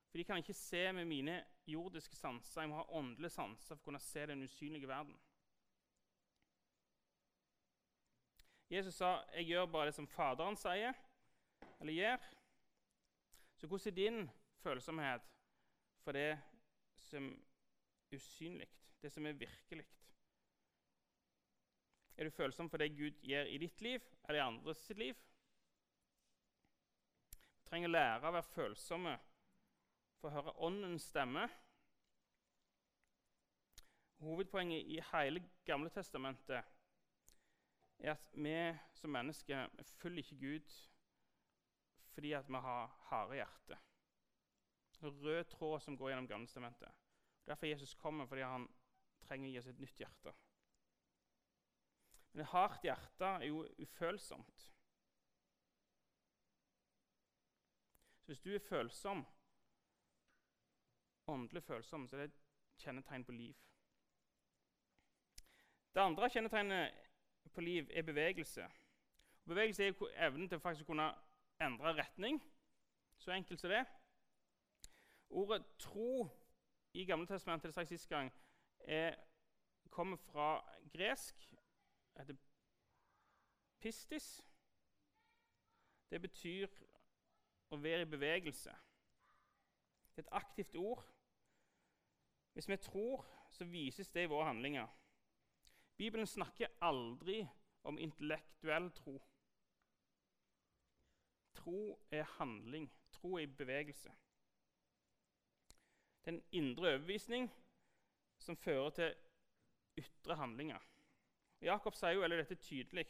For 0.10 0.18
de 0.18 0.24
kan 0.24 0.38
ikke 0.38 0.54
se 0.54 0.92
med 0.96 1.06
mine 1.06 1.44
jordiske 1.68 2.16
sanser. 2.16 2.62
Jeg 2.62 2.70
må 2.70 2.80
ha 2.80 2.86
åndelige 2.98 3.34
sanser 3.34 3.76
for 3.76 3.82
å 3.82 3.90
kunne 3.90 4.02
se 4.02 4.24
den 4.26 4.46
usynlige 4.46 4.88
verden. 4.88 5.18
Jesus 8.70 8.96
sa 8.96 9.24
'Jeg 9.34 9.46
gjør 9.46 9.66
bare 9.66 9.86
det 9.86 9.96
som 9.96 10.08
Faderen 10.08 10.56
sier 10.56 10.94
eller 11.80 11.94
gjør'. 11.94 12.36
Så 13.56 13.68
hvordan 13.68 13.94
er 13.94 13.96
din 13.96 14.30
følsomhet 14.58 15.22
for 16.04 16.12
det 16.12 16.42
som 16.98 17.32
er 18.12 18.16
usynlig, 18.16 18.70
det 19.02 19.12
som 19.12 19.26
er 19.26 19.32
virkelig? 19.32 19.88
Er 22.18 22.24
du 22.24 22.30
følsom 22.30 22.70
for 22.70 22.78
det 22.78 22.98
Gud 22.98 23.12
gjør 23.24 23.44
i 23.44 23.58
ditt 23.58 23.82
liv 23.82 24.02
eller 24.28 24.40
i 24.40 24.48
andres 24.48 24.78
sitt 24.78 24.98
liv? 24.98 25.16
Vi 27.32 27.64
trenger 27.66 27.90
å 27.90 27.92
lære 27.92 28.28
å 28.28 28.32
være 28.32 28.44
følsomme 28.44 29.20
for 30.20 30.30
å 30.30 30.34
høre 30.34 30.58
Åndens 30.68 31.08
stemme. 31.10 31.50
Hovedpoenget 34.20 34.86
i 34.86 35.00
hele 35.14 35.46
Gamle 35.66 35.90
testamentet 35.90 36.79
er 38.00 38.12
at 38.16 38.32
vi 38.34 38.56
som 38.94 39.12
mennesker 39.12 39.68
vi 39.78 39.84
følger 39.84 40.24
ikke 40.24 40.40
Gud 40.40 40.76
fordi 42.14 42.32
at 42.34 42.48
vi 42.48 42.54
har 42.54 42.88
harde 43.10 43.36
hjerte. 43.36 43.78
En 45.02 45.24
rød 45.24 45.44
tråd 45.44 45.80
som 45.80 45.98
går 45.98 46.10
gjennom 46.10 46.28
Gammelstamentet. 46.28 46.92
Derfor 47.48 47.66
Jesus 47.66 47.94
kommer, 47.96 48.26
fordi 48.26 48.42
han 48.42 48.68
trenger 49.22 49.48
å 49.48 49.52
gi 49.52 49.60
oss 49.60 49.70
et 49.72 49.80
nytt 49.80 50.02
hjerte. 50.02 50.34
Men 52.32 52.44
et 52.44 52.52
hardt 52.52 52.84
hjerte 52.84 53.30
er 53.40 53.46
jo 53.48 53.64
ufølsomt. 53.80 54.66
Så 58.20 58.34
hvis 58.34 58.44
du 58.44 58.52
er 58.54 58.68
følsom, 58.68 59.24
åndelig 61.28 61.64
følsom, 61.64 62.08
så 62.08 62.18
er 62.18 62.26
det 62.26 62.34
et 62.34 62.84
kjennetegn 62.84 63.26
på 63.26 63.32
liv. 63.32 63.56
Det 65.94 66.04
andre 66.04 66.30
kjennetegnet 66.30 67.09
på 67.54 67.62
liv 67.62 67.90
er 67.94 68.02
bevegelse. 68.02 68.64
Og 69.44 69.50
bevegelse 69.54 69.88
er 69.88 70.28
evnen 70.28 70.50
til 70.50 70.60
å 70.60 70.64
faktisk 70.64 70.86
kunne 70.90 71.10
endre 71.62 71.94
retning. 71.98 72.42
Så 73.18 73.32
enkelt 73.32 73.60
som 73.60 73.70
det. 73.70 73.86
Ordet 75.30 75.66
tro 75.78 76.30
i 76.94 77.06
Gamle 77.06 77.28
testamentet 77.28 77.70
det 77.70 77.76
sa 77.76 77.84
sist 77.86 78.10
gang, 78.10 78.32
er, 78.80 79.16
kommer 79.90 80.18
fra 80.18 80.64
gresk. 80.94 81.50
heter 82.20 82.36
pistis. 83.80 84.46
Det 86.10 86.22
betyr 86.22 86.68
å 87.70 87.78
være 87.78 88.02
i 88.02 88.10
bevegelse. 88.10 88.74
Det 90.16 90.26
er 90.26 90.28
et 90.28 90.38
aktivt 90.42 90.76
ord. 90.76 91.04
Hvis 92.54 92.70
vi 92.70 92.78
tror, 92.78 93.26
så 93.52 93.66
vises 93.66 94.10
det 94.10 94.24
i 94.26 94.32
våre 94.32 94.46
handlinger. 94.46 94.88
Bibelen 96.00 96.28
snakker 96.28 96.68
aldri 96.82 97.42
om 97.84 97.98
intellektuell 98.00 98.92
tro. 98.96 99.18
Tro 101.54 102.00
er 102.12 102.24
handling. 102.24 102.88
Tro 103.12 103.36
er 103.36 103.44
i 103.44 103.48
bevegelse. 103.48 104.14
Det 106.24 106.32
er 106.32 106.38
en 106.38 106.44
indre 106.52 106.94
overbevisning 106.94 107.50
som 108.40 108.58
fører 108.58 108.90
til 108.90 109.16
ytre 110.00 110.40
handlinger. 110.40 110.80
Jakob 111.62 112.00
sier 112.00 112.16
jo 112.16 112.24
eller 112.24 112.40
dette 112.40 112.56
tydelig 112.56 113.06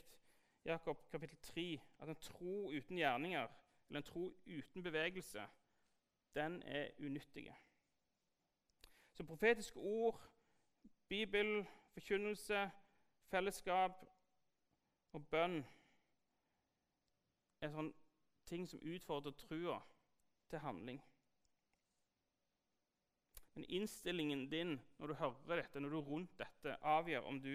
Jakob 0.65 1.05
kapittel 1.11 1.37
3 1.37 1.81
at 2.01 2.09
en 2.09 2.15
tro 2.15 2.71
uten 2.71 2.97
gjerninger, 2.97 3.47
eller 3.89 4.01
en 4.01 4.03
tro 4.03 4.25
uten 4.45 4.83
bevegelse, 4.83 5.45
den 6.35 6.63
er 6.63 6.89
unyttig. 6.99 7.53
Så 9.13 9.23
profetiske 9.23 9.79
ord, 9.79 10.21
Bibel, 11.07 11.67
forkynnelse, 11.93 12.71
fellesskap 13.29 14.03
og 15.13 15.25
bønn 15.31 15.61
er 17.61 17.71
sånn 17.73 17.91
ting 18.49 18.65
som 18.69 18.81
utfordrer 18.81 19.35
trua 19.37 19.79
til 20.49 20.63
handling. 20.63 21.01
Men 23.53 23.65
innstillingen 23.75 24.47
din 24.51 24.77
når 24.97 25.07
du 25.07 25.13
hører 25.19 25.61
dette, 25.61 25.79
når 25.79 25.89
du 25.89 25.97
er 25.97 26.09
rundt 26.09 26.37
dette, 26.39 26.77
avgjør 26.81 27.27
om 27.27 27.41
du 27.43 27.53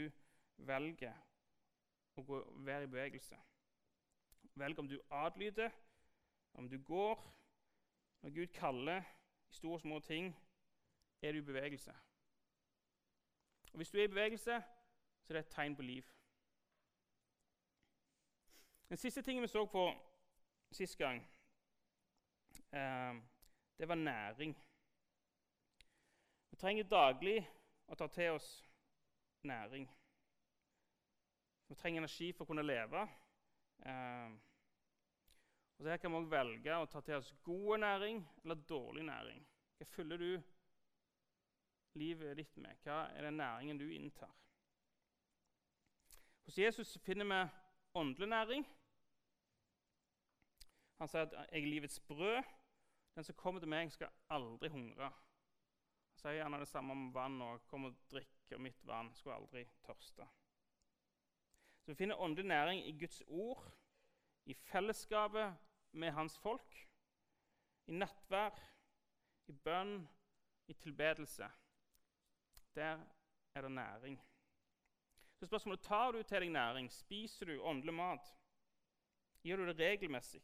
velger 0.68 1.14
å 2.14 2.22
gå, 2.22 2.40
være 2.66 2.86
i 2.86 2.90
bevegelse. 2.92 3.38
Velg 4.60 4.78
om 4.78 4.88
du 4.90 4.98
adlyder, 5.10 5.72
om 6.54 6.68
du 6.70 6.78
går. 6.78 7.22
Når 8.22 8.34
Gud 8.36 8.52
kaller 8.54 9.02
i 9.50 9.56
store 9.56 9.78
og 9.78 9.80
små 9.80 9.98
ting, 10.00 10.30
er 11.22 11.32
du 11.32 11.38
i 11.38 11.46
bevegelse. 11.48 11.94
Og 13.72 13.76
Hvis 13.80 13.90
du 13.90 13.98
er 13.98 14.04
i 14.04 14.12
bevegelse, 14.12 14.60
så 15.24 15.32
det 15.32 15.40
er 15.40 15.46
et 15.46 15.54
tegn 15.54 15.76
på 15.76 15.82
liv. 15.82 16.04
Den 18.88 19.00
siste 19.00 19.22
tingen 19.22 19.42
vi 19.42 19.48
så 19.48 19.66
på 19.66 19.84
sist 20.70 20.98
gang, 20.98 21.22
eh, 22.72 23.14
det 23.78 23.88
var 23.88 23.94
næring. 23.94 24.54
Vi 26.50 26.56
trenger 26.56 26.84
daglig 26.84 27.38
å 27.86 27.94
ta 27.94 28.06
til 28.06 28.36
oss 28.36 28.48
næring. 29.42 29.88
Vi 31.68 31.74
trenger 31.74 32.04
energi 32.04 32.32
for 32.32 32.44
å 32.44 32.52
kunne 32.52 32.62
leve. 32.62 33.08
Eh, 33.86 34.36
og 35.78 35.88
Her 35.90 35.96
kan 35.96 36.12
vi 36.12 36.20
òg 36.20 36.30
velge 36.30 36.76
å 36.78 36.86
ta 36.86 37.00
til 37.00 37.18
oss 37.18 37.32
god 37.42 37.80
næring 37.82 38.22
eller 38.44 38.62
dårlig 38.68 39.04
næring. 39.08 39.42
Hva 39.78 39.86
fyller 39.90 40.16
du 40.16 40.30
livet 41.98 42.36
ditt 42.36 42.56
med? 42.56 42.78
Hva 42.84 43.08
er 43.10 43.26
den 43.26 43.40
næringen 43.40 43.78
du 43.78 43.88
inntar? 43.90 44.30
Hos 46.44 46.58
Jesus 46.58 46.98
finner 46.98 47.24
vi 47.24 47.50
åndelig 47.94 48.28
næring. 48.28 48.66
Han 50.98 51.08
sier 51.08 51.22
at 51.22 51.32
'jeg 51.32 51.62
er 51.62 51.66
livets 51.66 52.00
brød'. 52.00 52.44
Den 53.14 53.24
som 53.24 53.34
kommer 53.34 53.60
til 53.60 53.68
meg, 53.68 53.92
skal 53.92 54.08
aldri 54.30 54.68
hungre 54.68 55.04
Han 55.04 56.18
sier 56.18 56.32
gjerne 56.32 56.60
det 56.60 56.68
samme 56.68 56.92
om 56.92 57.14
vann 57.14 57.42
og 57.42 57.66
'kom 57.66 57.84
og 57.84 57.96
drikk 58.10 58.52
av 58.52 58.60
mitt 58.60 58.86
vann'. 58.86 59.14
Skulle 59.14 59.36
aldri 59.36 59.64
tørste. 59.86 60.28
Så 61.80 61.86
Vi 61.86 61.94
finner 61.94 62.16
åndelig 62.16 62.44
næring 62.44 62.86
i 62.86 62.98
Guds 62.98 63.22
ord, 63.26 63.72
i 64.46 64.54
fellesskapet 64.54 65.56
med 65.92 66.10
hans 66.10 66.38
folk, 66.38 66.88
i 67.86 67.92
nattvær, 67.92 68.70
i 69.46 69.52
bønn, 69.52 70.08
i 70.66 70.72
tilbedelse. 70.72 71.50
Der 72.74 73.06
er 73.54 73.60
det 73.60 73.70
næring. 73.70 74.33
Så 75.44 75.48
spørsmålet 75.48 75.80
tar 75.80 76.12
du 76.12 76.22
til 76.22 76.40
deg 76.40 76.50
næring. 76.50 76.86
Spiser 76.92 77.46
du 77.46 77.62
åndelig 77.62 77.94
mat? 77.94 78.28
Gjør 79.44 79.56
du 79.56 79.66
det 79.66 79.78
regelmessig? 79.78 80.40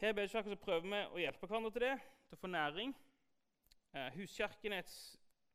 Her 0.00 0.08
i 0.08 0.12
Bedekirken 0.12 0.60
prøver 0.60 0.84
vi 0.84 0.98
å 1.00 1.22
hjelpe 1.22 1.48
hverandre 1.48 1.70
til 1.72 1.84
det, 1.86 1.94
til 2.28 2.36
å 2.36 2.40
få 2.42 2.50
næring. 2.52 2.92
Eh, 3.96 4.10
huskirken 4.18 4.76
er 4.76 4.84
et, 4.84 4.92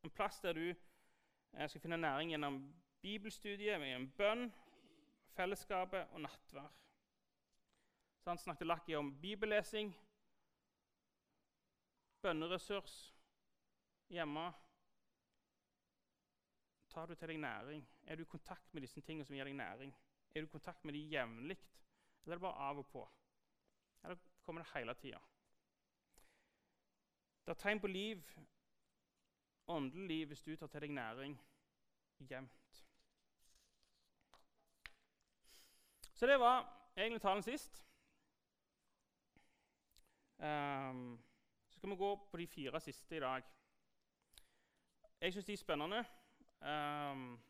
en 0.02 0.10
plass 0.10 0.42
der 0.42 0.58
du 0.58 0.64
eh, 0.72 1.68
skal 1.70 1.84
finne 1.86 2.02
næring 2.02 2.34
gjennom 2.34 2.58
bibelstudiet, 3.06 3.78
gjennom 3.78 4.10
bønn, 4.18 4.50
fellesskapet 5.38 6.18
og 6.18 6.26
nattvær. 6.26 6.74
Så 8.24 8.34
han 8.34 8.42
snakket 8.42 8.72
Lakki 8.74 8.98
om 8.98 9.14
bibellesing, 9.22 9.94
bønneressurs 12.26 12.98
hjemme. 14.10 14.50
Tar 16.94 17.06
du 17.06 17.16
til 17.16 17.28
deg 17.28 17.38
næring? 17.38 17.88
Er 18.06 18.16
du 18.16 18.22
i 18.22 18.30
kontakt 18.30 18.74
med 18.74 18.82
disse 18.82 19.02
tingene 19.02 19.26
som 19.26 19.36
gir 19.36 19.48
deg 19.48 19.56
næring? 19.58 19.94
Er 20.36 20.42
du 20.42 20.46
i 20.46 20.52
kontakt 20.52 20.86
med 20.86 20.94
dem 20.94 21.12
jevnlig, 21.12 21.58
eller 22.24 22.36
er 22.36 22.40
det 22.40 22.42
bare 22.42 22.70
av 22.70 22.78
og 22.78 22.88
på? 22.88 23.10
Eller 24.04 24.18
kommer 24.44 24.62
det 24.62 24.72
hele 24.76 24.94
tida? 24.94 25.20
Det 27.46 27.52
er 27.52 27.60
tegn 27.60 27.80
på 27.80 27.88
liv, 27.88 28.22
åndelig 29.68 30.08
liv, 30.08 30.28
hvis 30.28 30.42
du 30.42 30.56
tar 30.56 30.68
til 30.68 30.82
deg 30.82 30.92
næring 30.92 31.40
jevnt. 32.30 32.86
Så 36.14 36.28
det 36.28 36.40
var 36.40 36.90
egentlig 36.98 37.22
talen 37.22 37.44
sist. 37.44 37.86
Um, 40.38 41.24
så 41.70 41.78
skal 41.78 41.90
vi 41.90 41.96
gå 41.96 42.16
på 42.32 42.38
de 42.38 42.48
fire 42.48 42.80
siste 42.80 43.18
i 43.18 43.20
dag. 43.20 43.44
Jeg 45.22 45.34
syns 45.34 45.46
de 45.46 45.54
er 45.54 45.58
spennende. 45.58 46.06
Um, 46.64 47.44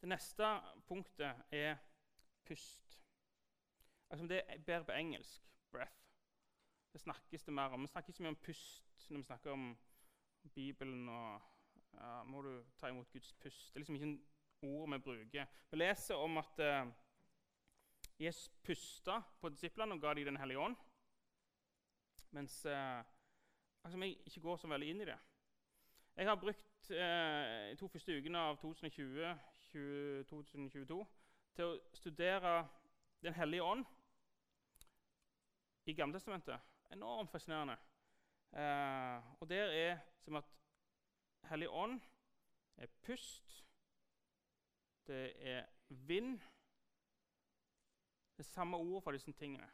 det 0.00 0.08
neste 0.08 0.48
punktet 0.86 1.42
er 1.50 1.76
pust. 2.44 3.00
Altså 4.10 4.26
Det 4.26 4.42
er 4.48 4.58
bedre 4.58 4.84
på 4.84 4.92
engelsk. 4.92 5.42
Breath. 5.70 5.92
Det 6.92 7.00
snakkes 7.00 7.42
det 7.42 7.54
mer 7.54 7.62
om. 7.62 7.82
Vi 7.82 7.86
snakker 7.86 8.08
ikke 8.08 8.16
så 8.16 8.22
mye 8.22 8.28
om 8.28 8.42
pust 8.42 9.10
når 9.10 9.18
vi 9.18 9.24
snakker 9.24 9.50
om 9.50 9.78
Bibelen 10.54 11.08
og 11.08 11.40
ja, 11.92 12.22
Må 12.22 12.42
du 12.42 12.64
ta 12.78 12.88
imot 12.88 13.10
Guds 13.12 13.32
pust? 13.32 13.68
Det 13.68 13.76
er 13.76 13.80
liksom 13.80 13.94
ikke 13.94 14.06
en 14.06 14.26
ord 14.62 14.92
vi 14.92 14.98
bruker. 14.98 15.46
Vi 15.70 15.76
leser 15.76 16.14
om 16.14 16.38
at 16.38 16.58
uh, 16.58 16.92
Jesus 18.18 18.48
pusta 18.62 19.22
på 19.40 19.48
disiplene 19.48 19.94
og 19.94 20.00
ga 20.00 20.14
dem 20.14 20.24
Den 20.24 20.36
hellige 20.36 20.58
ånd. 20.58 20.76
Mens 22.30 22.66
uh, 22.66 23.04
altså, 23.84 23.98
vi 23.98 24.18
ikke 24.26 24.40
går 24.40 24.56
så 24.56 24.68
veldig 24.68 24.88
inn 24.88 25.00
i 25.00 25.04
det. 25.04 25.18
Jeg 26.16 26.26
har 26.26 26.36
brukt 26.36 26.67
uh, 26.90 27.70
de 27.70 27.76
to 27.80 27.88
første 27.88 28.18
ukene 28.18 28.38
av 28.38 28.56
2020, 28.62 29.34
2022 30.30 31.04
til 31.56 31.64
å 31.64 31.78
studere 31.94 32.56
Den 33.22 33.34
hellige 33.34 33.62
ånd 33.66 33.84
i 35.90 35.94
Gamletestamentet 35.98 36.60
enormt 36.90 37.30
fascinerende. 37.30 37.76
Eh, 38.52 39.40
og 39.40 39.48
der 39.48 39.64
er 39.64 39.98
som 40.20 40.36
at 40.36 40.44
Hellig 41.48 41.68
ånd 41.70 42.00
er 42.76 42.86
pust, 43.02 43.64
det 45.06 45.32
er 45.48 45.64
vind 45.88 46.40
Det 48.36 48.44
er 48.44 48.50
samme 48.50 48.76
ord 48.76 49.02
for 49.02 49.12
disse 49.12 49.32
tingene. 49.32 49.70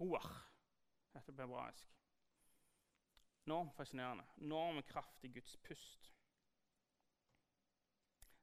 Roar 0.00 0.50
heter 1.12 1.26
det 1.26 1.36
på 1.36 1.42
hebraisk. 1.42 1.92
Enormt 3.46 3.76
fascinerende. 3.76 4.24
Enorm 4.36 4.82
kraft 4.82 5.24
i 5.24 5.28
Guds 5.28 5.56
pust. 5.56 6.15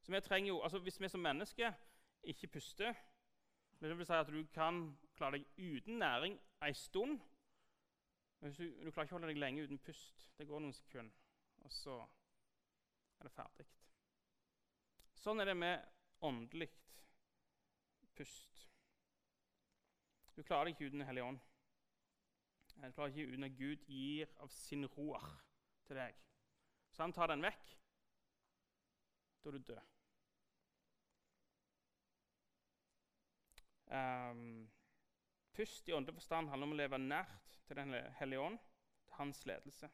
Så 0.03 0.12
vi 0.12 0.22
trenger 0.22 0.50
jo, 0.50 0.62
altså 0.62 0.79
Hvis 0.83 1.00
vi 1.01 1.07
som 1.10 1.24
mennesker 1.24 1.74
ikke 2.24 2.48
puster 2.48 2.93
Det 3.79 3.89
vil 3.98 4.05
si 4.05 4.13
at 4.13 4.27
du 4.27 4.43
kan 4.53 4.98
klare 5.15 5.39
deg 5.39 5.45
uten 5.57 6.00
næring 6.00 6.39
en 6.63 6.75
stund 6.75 7.19
men 8.43 8.51
du, 8.51 8.63
du 8.83 8.89
klarer 8.91 9.07
ikke 9.07 9.15
å 9.15 9.17
holde 9.22 9.29
deg 9.31 9.39
lenge 9.39 9.63
uten 9.63 9.77
pust. 9.79 10.25
Det 10.36 10.43
går 10.50 10.60
noen 10.60 10.75
sekunder, 10.75 11.15
og 11.63 11.72
så 11.72 11.93
er 13.15 13.29
det 13.29 13.31
ferdig. 13.31 13.65
Sånn 15.15 15.39
er 15.39 15.48
det 15.48 15.55
med 15.55 15.86
åndelig 16.27 16.67
pust. 18.19 18.65
Du 20.36 20.41
klarer 20.43 20.67
deg 20.67 20.75
ikke 20.75 20.89
uten 20.89 21.00
Den 21.00 21.07
hellige 21.07 21.29
ånd. 21.29 21.39
Du 22.74 22.91
klarer 22.98 23.13
ikke 23.13 23.31
uten 23.31 23.48
at 23.48 23.55
Gud 23.55 23.88
gir 23.88 24.36
av 24.43 24.51
sin 24.51 24.83
roer 24.98 25.24
til 25.88 26.01
deg. 26.01 26.19
Så 26.91 27.05
han 27.05 27.15
tar 27.15 27.31
den 27.31 27.48
vekk. 27.48 27.75
Da 29.39 29.53
er 29.53 29.55
du 29.55 29.72
død. 29.72 29.92
Um, 33.93 34.71
pust 35.53 35.89
i 35.89 35.93
åndelig 35.93 36.15
forstand 36.17 36.50
handler 36.50 36.67
om 36.67 36.73
å 36.73 36.77
leve 36.79 36.97
nært 36.97 37.59
til 37.67 37.77
Den 37.77 37.93
hellige 38.17 38.41
ånd, 38.41 38.57
til 39.05 39.13
hans 39.19 39.45
ledelse. 39.45 39.89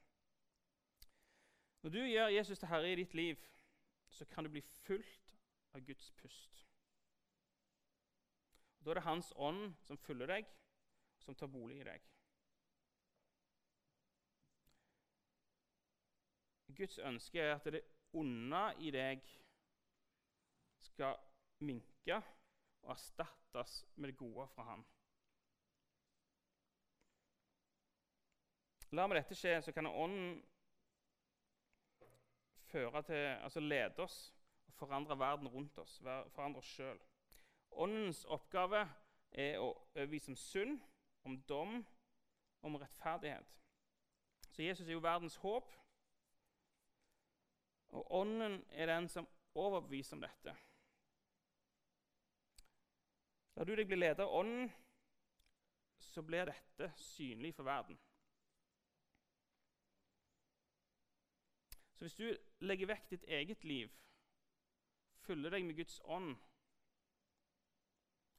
Når 1.82 1.90
du 1.90 2.00
gjør 2.00 2.28
Jesus 2.28 2.60
til 2.60 2.68
herre 2.68 2.92
i 2.92 2.96
ditt 2.96 3.14
liv, 3.14 3.44
så 4.10 4.26
kan 4.26 4.44
du 4.44 4.50
bli 4.50 4.62
fulgt 4.62 5.36
av 5.74 5.84
Guds 5.86 6.12
pust. 6.12 6.66
Og 8.80 8.86
da 8.86 8.92
er 8.92 9.00
det 9.00 9.04
Hans 9.04 9.34
ånd 9.36 9.76
som 9.84 9.98
følger 9.98 10.32
deg, 10.32 10.48
som 11.20 11.36
tar 11.36 11.52
bolig 11.52 11.82
i 11.82 11.88
deg. 11.88 12.08
Guds 16.76 16.98
ønske 16.98 17.42
er 17.44 17.58
at 17.58 17.68
det 17.68 17.84
onde 18.16 18.64
i 18.80 18.92
deg 18.96 19.24
skal 20.80 21.20
minke 21.60 22.22
og 22.90 22.96
erstattes 22.96 23.86
med 23.96 24.10
det 24.10 24.18
gode 24.18 24.48
fra 24.48 24.64
ham. 24.64 24.86
La 28.98 29.06
meg 29.06 29.20
dette 29.20 29.38
skje, 29.38 29.60
så 29.62 29.72
kan 29.72 29.86
Ånden 29.86 30.40
føre 32.72 33.04
til, 33.06 33.26
altså 33.46 33.62
lede 33.62 34.02
oss 34.02 34.18
og 34.68 34.74
forandre 34.74 35.20
verden 35.20 35.48
rundt 35.48 35.78
oss, 35.78 36.00
forandre 36.34 36.64
oss 36.64 36.72
sjøl. 36.74 36.98
Åndens 37.72 38.24
oppgave 38.26 38.82
er 39.32 39.60
å 39.62 39.68
overbevise 39.70 40.34
om 40.34 40.38
synd, 40.42 40.80
om 41.26 41.38
dom, 41.50 41.84
om 42.66 42.78
rettferdighet. 42.82 43.54
Så 44.50 44.66
Jesus 44.66 44.88
er 44.88 44.98
jo 44.98 45.04
verdens 45.06 45.38
håp. 45.44 45.70
Og 47.94 48.10
Ånden 48.22 48.64
er 48.72 48.90
den 48.90 49.10
som 49.10 49.30
overbeviser 49.54 50.18
om 50.18 50.26
dette. 50.26 50.56
Lar 53.60 53.68
du 53.68 53.74
deg 53.76 53.90
bli 53.92 53.98
ledet 53.98 54.24
av 54.24 54.32
Ånden, 54.40 54.70
så 56.00 56.22
blir 56.24 56.48
dette 56.48 56.88
synlig 56.96 57.50
for 57.58 57.68
verden. 57.68 57.98
Så 61.92 62.06
hvis 62.06 62.16
du 62.16 62.64
legger 62.64 62.88
vekk 62.88 63.10
ditt 63.12 63.26
eget 63.28 63.66
liv, 63.68 63.92
fyller 65.28 65.52
deg 65.52 65.66
med 65.68 65.76
Guds 65.76 65.98
ånd 66.08 66.38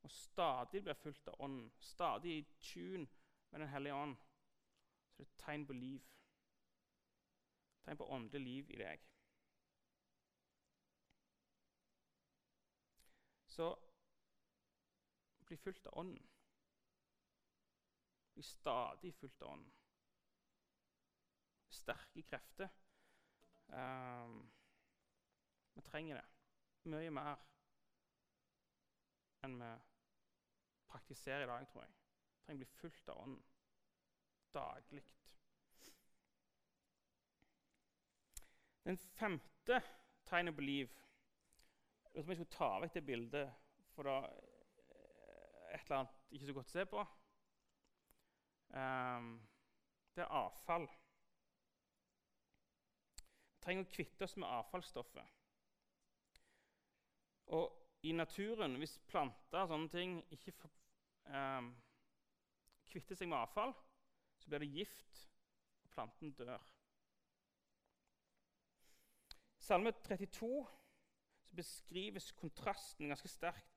og 0.00 0.14
stadig 0.14 0.80
blir 0.86 0.96
fulgt 1.02 1.28
av 1.28 1.36
Ånden, 1.44 1.68
stadig 1.84 2.38
i 2.38 2.46
tune 2.70 3.04
med 3.50 3.60
Den 3.60 3.68
hellige 3.68 3.94
ånd, 3.94 4.16
så 5.12 5.20
er 5.20 5.26
det 5.26 5.28
et 5.28 5.44
tegn 5.44 5.66
på 5.66 5.76
liv. 5.76 6.08
Tegn 7.84 8.00
på 8.00 8.08
åndelig 8.08 8.40
liv 8.40 8.72
i 8.72 8.80
deg. 8.80 9.04
Så 13.52 13.74
bli 15.50 15.58
fulgt 15.58 15.86
av 15.86 15.98
Ånden. 15.98 16.28
Bli 18.34 18.42
stadig 18.42 19.14
fulgt 19.14 19.42
av 19.42 19.52
Ånden. 19.52 19.72
Sterke 21.68 22.22
krefter. 22.22 22.68
Um, 23.66 24.50
vi 25.74 25.82
trenger 25.86 26.18
det 26.18 26.90
mye 26.90 27.10
mer 27.14 27.38
enn 29.46 29.54
vi 29.60 29.70
praktiserer 30.90 31.44
i 31.44 31.50
dag, 31.50 31.66
tror 31.70 31.84
jeg. 31.84 31.94
Vi 31.94 32.44
trenger 32.46 32.58
å 32.58 32.64
bli 32.64 32.80
fulgt 32.80 33.12
av 33.12 33.22
Ånden 33.24 33.44
daglig. 34.54 35.04
Den 38.82 38.98
femte 38.98 39.82
tegnet 40.26 40.54
på 40.56 40.64
liv 40.64 40.96
Jeg 42.14 42.24
skulle 42.24 42.50
ta 42.50 42.70
vekk 42.82 42.94
det 42.96 43.02
bildet, 43.06 43.52
for 43.94 44.08
da 44.08 44.16
eller 45.90 46.04
annet 46.04 46.34
ikke 46.34 46.46
så 46.46 46.54
godt 46.56 46.70
å 46.70 46.74
se 46.74 46.86
på. 46.86 47.04
Um, 48.70 49.30
det 50.14 50.22
er 50.24 50.34
avfall. 50.40 50.86
Vi 53.50 53.62
trenger 53.64 53.84
å 53.84 53.92
kvitte 53.92 54.26
oss 54.26 54.36
med 54.38 54.48
avfallsstoffet. 54.48 55.36
Og 57.56 57.66
i 58.06 58.12
naturen, 58.16 58.78
hvis 58.80 58.98
planter 59.10 59.64
og 59.64 59.72
sånne 59.72 59.90
ting 59.92 60.18
ikke 60.32 60.54
um, 61.34 61.72
kvitter 62.88 63.18
seg 63.18 63.28
med 63.28 63.40
avfall, 63.42 63.74
så 64.40 64.48
blir 64.48 64.64
det 64.64 64.70
gift, 64.78 65.24
og 65.84 65.90
planten 65.92 66.32
dør. 66.38 66.62
Salme 69.60 69.92
32 70.06 70.48
beskrives 71.54 72.30
kontrasten 72.38 73.10
ganske 73.10 73.28
sterkt 73.28 73.69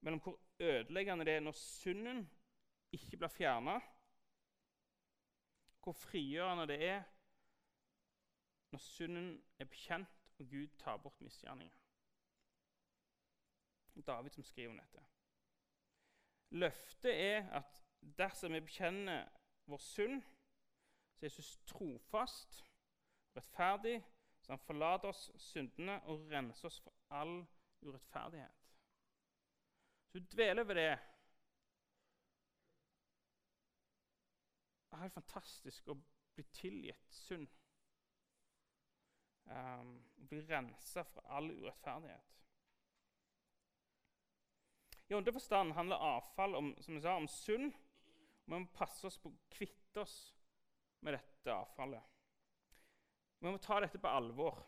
mellom 0.00 0.20
hvor 0.20 0.40
ødeleggende 0.60 1.24
det 1.24 1.34
er 1.34 1.40
når 1.40 1.52
synden 1.52 2.30
ikke 2.92 3.16
blir 3.16 3.28
fjerna, 3.28 3.78
hvor 5.82 5.92
frigjørende 5.92 6.66
det 6.68 6.84
er 6.84 7.02
når 8.70 8.78
synden 8.78 9.44
er 9.58 9.64
bekjent 9.64 10.08
og 10.38 10.50
Gud 10.50 10.68
tar 10.78 10.96
bort 10.96 11.20
misgjerninger. 11.20 11.76
David 14.06 14.30
som 14.30 14.44
skriver 14.44 14.70
om 14.70 14.78
dette. 14.78 15.04
Løftet 16.50 17.14
er 17.20 17.48
at 17.50 17.84
dersom 18.18 18.52
vi 18.52 18.60
bekjenner 18.60 19.28
vår 19.66 19.76
synd, 19.82 20.22
så 21.14 21.24
er 21.24 21.26
Jesus 21.26 21.58
trofast, 21.66 22.64
rettferdig, 23.36 24.04
så 24.38 24.52
han 24.52 24.58
forlater 24.58 25.08
oss 25.08 25.30
syndene 25.36 25.98
og 26.02 26.30
renser 26.30 26.70
oss 26.70 26.80
for 26.80 26.94
all 27.10 27.42
urettferdighet. 27.80 28.57
Så 30.08 30.18
du 30.18 30.26
dveler 30.32 30.64
ved 30.64 30.74
det. 30.74 30.98
Det 34.88 34.96
er 34.96 35.04
helt 35.04 35.18
fantastisk 35.18 35.88
å 35.92 35.98
bli 36.34 36.44
tilgitt 36.56 37.12
synd. 37.12 37.48
Um, 39.48 39.92
bli 40.28 40.40
rensa 40.48 41.04
fra 41.08 41.24
all 41.38 41.50
urettferdighet. 41.52 42.34
I 45.08 45.14
åndelig 45.14 45.38
forstand 45.38 45.72
handler 45.72 45.96
avfall 45.96 46.54
om, 46.54 46.74
som 46.80 46.94
jeg 46.94 47.02
sa, 47.02 47.14
om 47.16 47.28
synd. 47.28 47.76
Vi 48.44 48.52
må 48.52 48.64
passe 48.76 49.06
oss 49.08 49.16
på 49.20 49.30
å 49.32 49.38
kvitte 49.52 50.02
oss 50.02 50.16
med 51.04 51.16
dette 51.16 51.52
avfallet. 51.52 52.04
Vi 53.38 53.48
må 53.48 53.60
ta 53.62 53.78
dette 53.80 54.00
på 54.02 54.10
alvor. 54.10 54.58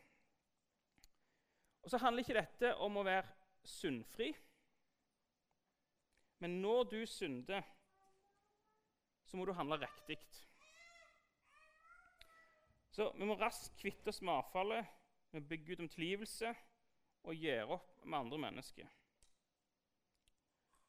Og 1.81 1.91
så 1.93 2.01
handler 2.01 2.25
ikke 2.25 2.39
dette 2.39 2.73
om 2.85 3.01
å 3.01 3.05
være 3.05 3.29
syndfri. 3.67 4.31
Men 6.41 6.61
når 6.63 6.85
du 6.91 7.01
synder, 7.07 7.63
så 9.25 9.37
må 9.37 9.45
du 9.45 9.53
handle 9.53 9.77
riktig. 9.83 10.17
Så 12.91 13.13
vi 13.17 13.29
må 13.29 13.37
raskt 13.39 13.77
kvitte 13.79 14.11
oss 14.11 14.23
med 14.25 14.35
avfallet, 14.35 14.87
vi 15.31 15.39
må 15.39 15.47
bygge 15.47 15.73
ut 15.73 15.83
om 15.85 15.91
tilgivelse 15.93 16.55
og 17.29 17.37
gjøre 17.37 17.77
opp 17.77 18.05
med 18.05 18.19
andre 18.19 18.39
mennesker. 18.47 18.89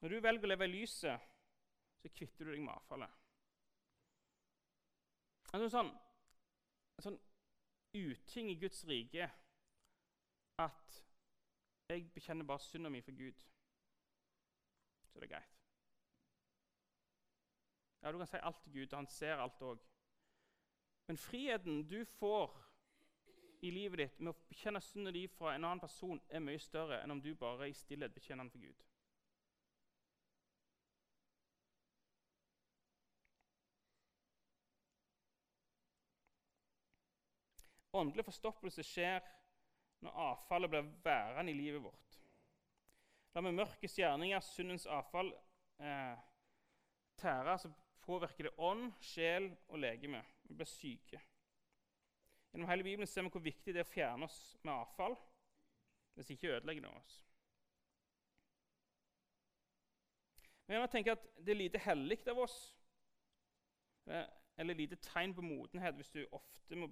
Når 0.00 0.08
du 0.08 0.20
velger 0.24 0.48
å 0.48 0.50
leve 0.50 0.66
i 0.66 0.72
lyset, 0.72 1.28
så 2.02 2.10
kvitter 2.10 2.48
du 2.48 2.56
deg 2.56 2.64
med 2.64 2.74
avfallet. 2.74 3.20
En 5.52 5.68
sånn, 5.70 5.92
en 6.96 7.06
sånn 7.06 7.20
uting 7.92 8.48
i 8.50 8.58
Guds 8.58 8.82
rike 8.88 9.28
at 10.64 11.02
jeg 11.92 12.08
bekjenner 12.14 12.48
bare 12.48 12.64
synda 12.64 12.90
mi 12.90 13.02
for 13.04 13.14
Gud, 13.14 13.44
så 15.12 15.20
det 15.20 15.28
er 15.28 15.34
greit. 15.34 15.58
Ja, 18.02 18.12
Du 18.12 18.18
kan 18.18 18.26
si 18.26 18.36
alt 18.42 18.62
til 18.62 18.72
Gud, 18.72 18.92
og 18.92 18.98
han 18.98 19.06
ser 19.06 19.36
alt 19.36 19.62
òg. 19.62 19.82
Men 21.06 21.16
friheten 21.16 21.88
du 21.88 22.04
får 22.04 22.56
i 23.62 23.70
livet 23.70 23.98
ditt 23.98 24.20
med 24.20 24.32
å 24.32 24.38
bekjenne 24.48 24.80
synden 24.82 25.14
din 25.14 25.28
fra 25.30 25.54
en 25.54 25.64
annen 25.64 25.80
person, 25.80 26.20
er 26.28 26.42
mye 26.42 26.58
større 26.58 27.02
enn 27.02 27.14
om 27.14 27.20
du 27.22 27.34
bare 27.38 27.68
i 27.70 27.76
stillhet 27.76 28.14
bekjenner 28.14 28.44
den 28.44 28.50
for 28.50 28.58
Gud. 28.58 28.82
Åndelig 37.92 38.24
forstoppelse 38.24 38.82
skjer 38.82 39.20
når 40.02 40.18
avfallet 40.26 40.72
blir 40.72 40.90
værende 41.04 41.52
i 41.52 41.58
livet 41.58 41.82
vårt. 41.84 42.21
La 43.32 43.40
med 43.40 43.56
mørkets 43.56 43.96
gjerninger, 43.96 44.40
syndens 44.44 44.84
avfall, 44.86 45.32
eh, 45.80 46.18
tære, 47.16 47.58
så 47.58 47.70
påvirker 48.02 48.48
det 48.48 48.58
ånd, 48.58 48.92
sjel 49.00 49.48
og 49.68 49.78
legeme. 49.78 50.20
Vi 50.44 50.54
blir 50.54 50.68
syke. 50.68 51.20
Gjennom 52.52 52.68
hele 52.68 52.84
Bibelen 52.84 53.06
ser 53.06 53.22
vi 53.22 53.32
hvor 53.32 53.40
viktig 53.40 53.72
det 53.72 53.80
er 53.80 53.88
å 53.88 53.92
fjerne 53.92 54.28
oss 54.28 54.40
med 54.62 54.74
avfall 54.74 55.16
hvis 56.12 56.34
ikke 56.34 56.50
ødelegger 56.58 56.84
det 56.84 56.90
oss. 56.92 57.14
Men 60.66 60.80
jeg 60.80 60.90
tenker 60.92 61.16
at 61.16 61.24
det 61.38 61.54
er 61.54 61.60
lite 61.62 61.80
hellig 61.80 62.18
av 62.28 62.38
oss, 62.44 62.58
eh, 64.06 64.28
eller 64.56 64.76
lite 64.76 64.96
tegn 64.96 65.34
på 65.34 65.44
modenhet, 65.44 65.96
hvis 65.96 66.12
du 66.12 66.20
ofte 66.32 66.76
må 66.76 66.90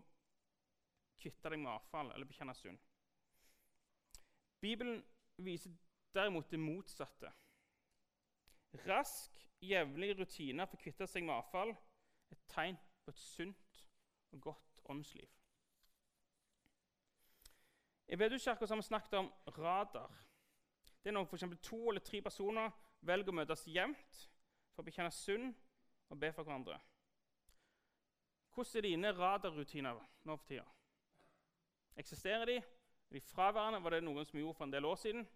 kvitte 1.20 1.52
deg 1.52 1.60
med 1.60 1.72
avfall 1.74 2.12
eller 2.14 2.28
bekjenne 2.28 2.54
synd. 2.56 2.80
Bibelen 4.60 5.04
viser 5.36 5.76
derimot 6.14 6.50
det 6.50 6.60
motsatte. 6.60 7.32
Rask, 8.86 9.36
jevnlig 9.60 10.14
rutiner 10.18 10.68
for 10.68 10.78
å 10.78 10.82
kvitte 10.82 11.06
seg 11.10 11.26
med 11.26 11.36
avfall 11.36 11.72
et 12.30 12.42
tegn 12.52 12.78
på 13.04 13.12
et 13.12 13.20
sunt 13.20 13.84
og 14.30 14.40
godt 14.40 14.82
åndsliv. 14.92 15.28
I 18.10 18.18
Vedukirka 18.18 18.66
har 18.66 18.76
vi 18.76 18.82
snakket 18.82 19.14
om 19.14 19.32
radar. 19.58 20.10
Det 21.02 21.10
er 21.10 21.12
når 21.12 21.24
for 21.24 21.54
to 21.62 21.88
eller 21.88 22.00
tre 22.00 22.20
personer 22.22 22.70
velger 23.00 23.30
å 23.30 23.34
møtes 23.34 23.66
jevnt 23.66 24.22
for 24.74 24.82
å 24.82 24.86
bekjenne 24.86 25.12
synd 25.14 25.54
og 26.10 26.18
be 26.18 26.32
for 26.32 26.44
hverandre. 26.44 26.80
Hvordan 28.50 28.76
er 28.76 28.88
dine 28.88 29.12
radarrutiner 29.14 30.00
nå 30.24 30.36
for 30.36 30.46
tida? 30.46 30.66
Eksisterer 31.96 32.44
de? 32.44 32.56
Er 32.56 33.14
de 33.14 33.20
fraværende? 33.20 33.82
Var 33.82 33.90
det 33.90 34.02
noen 34.04 34.26
som 34.26 34.38
gjorde 34.38 34.58
for 34.58 34.66
en 34.66 34.74
del 34.74 34.84
år 34.84 34.98
siden? 34.98 35.26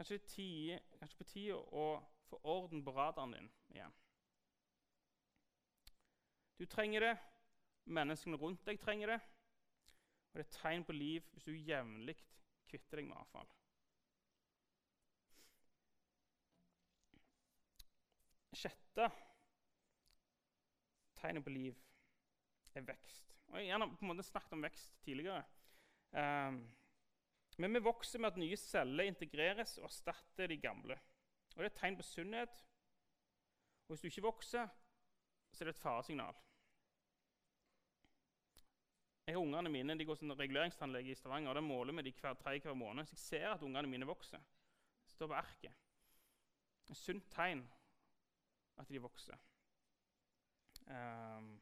Kanskje 0.00 0.16
er 0.16 0.78
kanskje 0.96 1.16
på 1.18 1.24
tide 1.28 1.56
å 1.76 1.82
få 2.30 2.38
orden 2.48 2.80
på 2.80 2.92
radaren 2.96 3.34
din 3.34 3.48
igjen. 3.74 3.92
Du 6.56 6.64
trenger 6.64 7.04
det, 7.04 7.10
menneskene 7.84 8.38
rundt 8.40 8.64
deg 8.64 8.80
trenger 8.80 9.12
det, 9.12 9.18
og 10.30 10.40
det 10.40 10.46
er 10.46 10.56
tegn 10.56 10.86
på 10.88 10.96
liv 10.96 11.28
hvis 11.34 11.50
du 11.50 11.52
jevnlig 11.52 12.16
kvitter 12.72 13.02
deg 13.02 13.10
med 13.10 13.20
avfall. 13.20 13.52
Sjette 18.56 19.12
tegnet 21.20 21.44
på 21.44 21.52
liv 21.52 21.76
er 22.72 22.88
vekst. 22.88 23.36
Og 23.50 23.60
Jeg 23.60 23.66
har 23.66 23.74
gjerne 23.74 23.92
på 23.92 24.06
en 24.06 24.14
måte 24.14 24.30
snakket 24.32 24.56
om 24.56 24.64
vekst 24.64 25.00
tidligere. 25.04 25.44
Um, 26.16 26.62
men 27.60 27.74
vi 27.74 27.82
vokser 27.84 28.22
med 28.22 28.32
at 28.32 28.38
nye 28.40 28.56
celler 28.56 29.04
integreres 29.10 29.76
og 29.78 29.90
erstatter 29.90 30.48
de 30.48 30.56
gamle. 30.60 30.96
Og 31.56 31.56
Det 31.56 31.66
er 31.66 31.72
et 31.72 31.80
tegn 31.80 31.96
på 31.98 32.06
sunnhet. 32.06 32.62
Og 33.84 33.92
hvis 33.92 34.00
du 34.00 34.06
ikke 34.08 34.22
vokser, 34.22 34.68
så 35.52 35.64
er 35.64 35.68
det 35.68 35.74
et 35.74 35.82
faresignal. 35.82 36.38
Jeg 39.26 39.34
har 39.36 39.42
Ungene 39.42 39.70
mine 39.70 39.98
de 39.98 40.04
går 40.04 40.14
som 40.18 40.30
reguleringstannlege 40.30 41.10
i 41.10 41.14
Stavanger. 41.14 41.50
og 41.50 41.54
Da 41.54 41.60
måler 41.60 41.92
vi 41.92 42.02
de 42.02 42.12
hver 42.20 42.34
tredje 42.34 42.60
hver 42.60 42.74
måned. 42.74 43.06
Så 43.06 43.12
jeg 43.12 43.18
ser 43.18 43.48
at 43.50 43.62
ungene 43.62 43.88
mine 43.88 44.06
vokser. 44.06 44.38
Det 45.04 45.12
står 45.12 45.26
på 45.26 45.34
arket. 45.34 45.72
Et 46.90 46.96
sunt 46.96 47.30
tegn 47.30 47.68
at 48.76 48.88
de 48.88 49.02
vokser. 49.02 49.36
Um, 50.86 51.60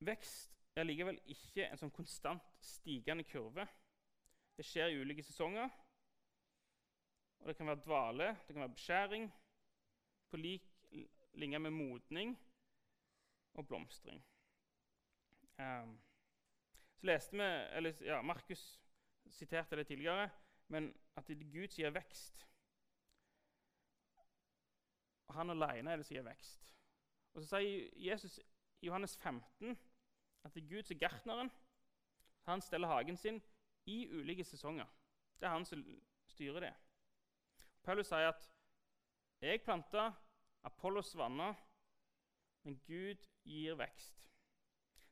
vekst 0.00 0.59
er 0.80 0.88
likevel 0.88 1.20
ikke 1.32 1.66
en 1.66 1.80
sånn 1.80 1.94
konstant 1.94 2.44
stigende 2.64 3.24
kurve. 3.28 3.66
Det 4.56 4.66
skjer 4.66 4.92
i 4.92 5.00
ulike 5.00 5.24
sesonger. 5.24 5.70
Og 7.40 7.48
Det 7.48 7.56
kan 7.56 7.66
være 7.66 7.82
dvale, 7.84 8.26
det 8.46 8.54
kan 8.54 8.62
være 8.66 8.76
beskjæring, 8.76 9.30
på 10.30 10.36
lik 10.36 10.66
linje 11.32 11.58
med 11.58 11.70
modning 11.70 12.34
og 13.54 13.66
blomstring. 13.68 14.20
Um, 15.58 16.00
så 16.96 17.06
leste 17.06 17.36
vi, 17.36 17.42
eller 17.76 18.04
ja, 18.04 18.22
Markus 18.22 18.80
siterte 19.30 19.76
det 19.76 19.86
tidligere, 19.86 20.30
men 20.68 20.94
at 21.16 21.26
Gud 21.26 21.68
sier 21.68 21.90
vekst. 21.90 22.46
Og 25.26 25.34
han 25.34 25.50
alene 25.50 25.92
er 25.92 25.96
det 25.96 26.08
gir 26.08 26.22
vekst. 26.22 26.66
Og 27.34 27.42
Så 27.42 27.48
sier 27.48 27.90
Jesus 27.96 28.38
i 28.80 28.86
Johannes 28.86 29.16
15 29.16 29.78
at 30.44 30.54
det 30.54 30.62
er 30.62 30.68
Gud 30.68 30.82
som 30.82 30.94
er 30.94 31.00
gartneren. 31.00 31.50
Han 32.48 32.60
steller 32.60 32.88
hagen 32.88 33.16
sin 33.16 33.42
i 33.86 34.08
ulike 34.08 34.44
sesonger. 34.44 34.86
Det 35.40 35.46
er 35.46 35.52
han 35.52 35.64
som 35.64 35.84
styrer 36.28 36.60
det. 36.60 36.72
Paulus 37.82 38.06
sier 38.06 38.28
at 38.28 38.50
'jeg 39.40 39.62
planta, 39.62 40.12
Apollos 40.62 41.16
vanna, 41.16 41.54
men 42.62 42.80
Gud 42.86 43.26
gir 43.44 43.74
vekst'. 43.74 44.28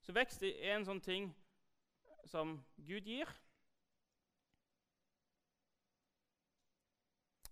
Så 0.00 0.12
vekst 0.12 0.42
er 0.42 0.76
en 0.76 0.84
sånn 0.84 1.00
ting 1.00 1.36
som 2.24 2.64
Gud 2.76 3.00
gir. 3.00 3.28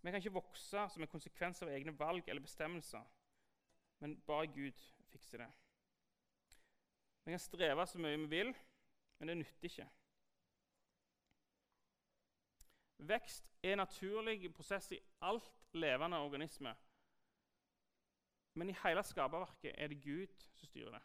Vi 0.02 0.10
kan 0.10 0.20
ikke 0.22 0.32
vokse 0.32 0.88
som 0.88 1.02
en 1.02 1.08
konsekvens 1.08 1.62
av 1.62 1.68
egne 1.68 1.98
valg 1.98 2.28
eller 2.28 2.42
bestemmelser, 2.42 3.02
men 3.98 4.20
bare 4.20 4.46
Gud 4.46 4.72
fikser 5.10 5.38
det. 5.38 5.48
Vi 7.26 7.32
kan 7.32 7.42
streve 7.42 7.86
så 7.86 7.98
mye 7.98 8.18
vi 8.22 8.26
vil, 8.30 8.52
men 9.18 9.28
det 9.28 9.34
nytter 9.40 9.66
ikke. 9.66 9.86
Vekst 13.10 13.50
er 13.62 13.74
en 13.74 13.82
naturlig 13.82 14.52
prosess 14.54 14.92
i 14.94 15.00
alt 15.26 15.50
levende 15.74 16.20
organisme. 16.22 16.70
Men 18.54 18.70
i 18.70 18.76
hele 18.84 19.02
skaperverket 19.02 19.74
er 19.74 19.90
det 19.90 19.98
Gud 20.04 20.46
som 20.54 20.70
styrer 20.70 20.94
det. 20.94 21.02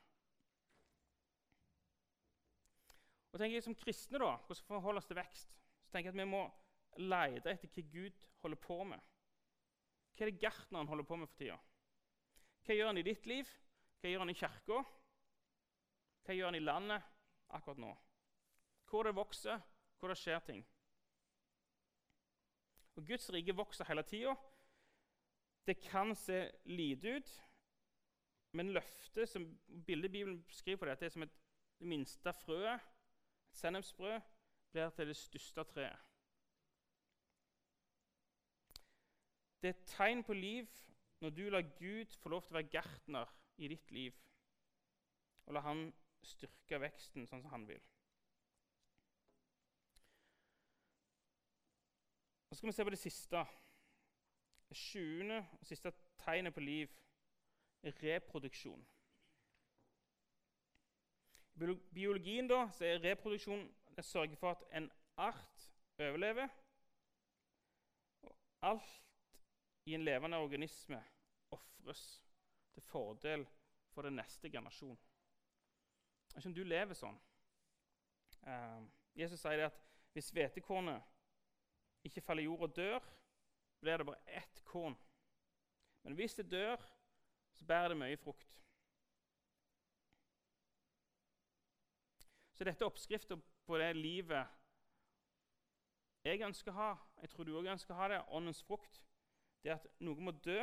Og 3.32 3.40
tenker 3.40 3.56
jeg 3.56 3.64
Som 3.64 3.76
kristne, 3.76 4.20
da, 4.20 4.36
hvordan 4.46 4.64
forholder 4.68 5.02
vi 5.02 5.04
oss 5.04 5.10
til 5.10 5.20
vekst, 5.24 5.60
så 5.82 5.92
tenker 5.92 6.12
jeg 6.12 6.20
at 6.20 6.22
vi 6.22 6.30
må 6.30 6.46
lete 7.02 7.50
etter 7.50 7.74
hva 7.74 7.90
Gud 7.98 8.24
holder 8.44 8.62
på 8.70 8.84
med. 8.94 9.12
Hva 10.14 10.26
er 10.26 10.32
det 10.32 10.42
gartneren 10.42 10.88
holder 10.88 11.04
på 11.08 11.18
med 11.18 11.28
for 11.28 11.42
tida? 11.42 11.58
Hva 12.62 12.78
gjør 12.78 12.92
han 12.92 13.02
i 13.02 13.10
ditt 13.10 13.26
liv? 13.26 13.50
Hva 14.00 14.12
gjør 14.12 14.28
han 14.28 14.30
i 14.30 14.38
kirka? 14.38 14.84
Hva 16.26 16.36
gjør 16.36 16.52
han 16.52 16.60
i 16.60 16.64
landet 16.64 17.08
akkurat 17.50 17.82
nå? 17.82 17.92
Hvor 18.90 19.08
det 19.08 19.16
vokser, 19.16 19.62
hvor 20.00 20.12
det 20.12 20.18
skjer 20.20 20.40
ting. 20.46 20.64
Og 22.96 23.08
Guds 23.08 23.30
rike 23.34 23.56
vokser 23.56 23.88
hele 23.88 24.04
tida. 24.04 24.36
Det 25.68 25.78
kan 25.82 26.16
se 26.16 26.52
lite 26.66 27.16
ut, 27.18 27.32
men 28.52 28.74
løftet 28.74 29.30
som 29.30 29.46
bildet 29.86 30.12
Bibelen 30.12 30.46
skriver 30.50 30.78
på 30.78 30.86
det, 30.86 31.02
er 31.02 31.10
som 31.10 31.24
et, 31.24 31.36
det 31.80 31.88
minste 31.88 32.34
frøet, 32.34 32.82
et 33.50 33.58
sennepsfrø, 33.58 34.20
blir 34.72 34.90
til 34.90 35.08
det 35.08 35.16
største 35.16 35.64
treet. 35.64 36.08
Det 39.62 39.70
er 39.70 39.74
et 39.76 39.86
tegn 39.86 40.24
på 40.24 40.34
liv 40.34 40.68
når 41.22 41.30
du 41.30 41.42
lar 41.50 41.62
Gud 41.78 42.16
få 42.18 42.30
lov 42.30 42.42
til 42.42 42.56
å 42.56 42.58
være 42.58 42.72
gartner 42.74 43.34
i 43.62 43.70
ditt 43.70 43.92
liv, 43.94 44.16
og 45.46 45.54
la 45.54 45.62
Han 45.62 45.84
styrke 46.28 46.80
veksten 46.82 47.28
sånn 47.28 47.42
som 47.44 47.52
han 47.54 47.66
vil. 47.70 47.82
Så 52.50 52.56
skal 52.56 52.68
vi 52.68 52.74
se 52.76 52.84
på 52.84 52.94
det 52.94 53.00
siste. 53.00 53.44
Det 54.70 54.78
sjuende 54.78 55.40
og 55.60 55.68
siste 55.68 55.92
tegnet 56.24 56.54
på 56.56 56.64
liv 56.64 56.92
er 57.84 57.96
reproduksjon. 58.04 58.84
I 61.62 61.76
biologien 61.94 62.48
da, 62.48 62.66
så 62.74 62.86
er 62.86 63.02
reproduksjon 63.04 63.66
det 63.96 64.06
sørger 64.06 64.36
for 64.36 64.52
at 64.52 64.64
en 64.78 64.92
art 65.18 65.72
overlever. 66.00 66.48
Og 68.22 68.36
alt 68.62 69.02
i 69.86 69.94
en 69.94 70.04
levende 70.04 70.38
organisme 70.38 71.04
ofres 71.52 72.24
til 72.74 72.84
fordel 72.84 73.48
for 73.92 74.02
den 74.02 74.16
neste 74.20 74.50
generasjon. 74.50 74.98
Ikke 76.36 76.48
om 76.48 76.56
du 76.56 76.64
lever 76.64 76.98
sånn. 76.98 77.18
Uh, 78.42 78.82
Jesus 79.18 79.42
sier 79.42 79.60
det 79.60 79.70
at 79.70 79.82
hvis 80.16 80.32
hvetekornet 80.36 81.04
ikke 82.08 82.24
faller 82.26 82.44
i 82.44 82.48
jord 82.50 82.66
og 82.68 82.76
dør, 82.76 83.12
blir 83.82 84.02
det 84.02 84.08
bare 84.08 84.38
ett 84.40 84.64
korn. 84.66 84.98
Men 86.04 86.16
hvis 86.18 86.36
det 86.40 86.50
dør, 86.52 86.82
så 87.54 87.66
bærer 87.66 87.94
det 87.94 88.00
mye 88.02 88.18
frukt. 88.18 88.58
Så 92.54 92.66
dette 92.66 92.84
er 92.84 92.90
oppskriften 92.90 93.44
på 93.66 93.78
det 93.82 93.94
livet 93.98 94.48
jeg 96.22 96.44
ønsker 96.46 96.70
å 96.70 96.78
ha, 96.78 96.90
jeg 97.24 97.32
tror 97.32 97.48
du 97.48 97.56
òg 97.58 97.72
ønsker 97.74 97.96
å 97.96 97.98
ha 97.98 98.08
det, 98.12 98.20
åndens 98.30 98.62
frukt, 98.62 99.00
det 99.64 99.72
er 99.72 99.80
at 99.80 99.88
noe 100.06 100.22
må 100.22 100.34
dø, 100.46 100.60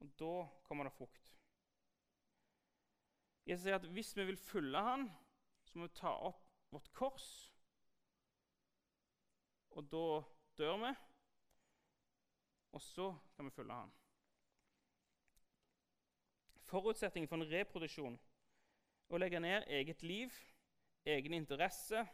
og 0.00 0.14
da 0.20 0.32
kommer 0.64 0.88
det 0.88 0.94
frukt. 0.96 1.37
Jesus 3.48 3.64
sier 3.64 3.78
at 3.78 3.86
hvis 3.96 4.16
vi 4.16 4.24
vil 4.28 4.36
følge 4.36 4.80
han, 4.84 5.06
så 5.64 5.78
må 5.78 5.86
vi 5.86 5.96
ta 5.96 6.10
opp 6.12 6.42
vårt 6.70 6.90
kors. 6.92 7.28
Og 9.70 9.86
da 9.88 10.04
dør 10.58 10.76
vi, 10.82 10.90
og 12.76 12.82
så 12.82 13.08
kan 13.36 13.48
vi 13.48 13.50
følge 13.50 13.74
han. 13.74 13.92
Forutsetningen 16.68 17.28
for 17.28 17.40
en 17.40 17.48
reproduksjon 17.48 18.18
å 19.08 19.20
legge 19.22 19.40
ned 19.40 19.64
eget 19.72 20.02
liv, 20.04 20.34
egne 21.08 21.40
interesser, 21.40 22.04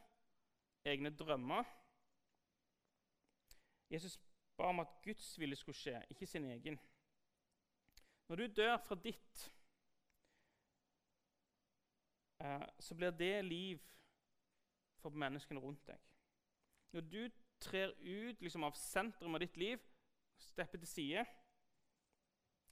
egne 0.87 1.11
drømmer. 1.11 1.67
Jesus 3.91 4.21
ba 4.55 4.71
om 4.71 4.85
at 4.85 4.95
Guds 5.03 5.33
vilje 5.41 5.59
skulle 5.59 5.79
skje, 5.79 5.99
ikke 6.15 6.31
sin 6.31 6.47
egen. 6.53 6.79
Når 8.29 8.37
du 8.37 8.47
dør 8.63 8.77
fra 8.87 8.95
ditt 9.03 9.49
så 12.81 12.95
blir 12.95 13.11
det 13.11 13.45
liv 13.45 13.81
for 15.01 15.11
menneskene 15.11 15.61
rundt 15.61 15.87
deg. 15.87 16.01
Når 16.93 17.01
du 17.01 17.31
trer 17.61 17.95
ut 18.01 18.41
liksom, 18.41 18.65
av 18.65 18.77
sentrum 18.77 19.35
av 19.35 19.41
ditt 19.41 19.57
liv, 19.57 19.81
stepper 20.39 20.79
til 20.79 20.89
side 20.89 21.25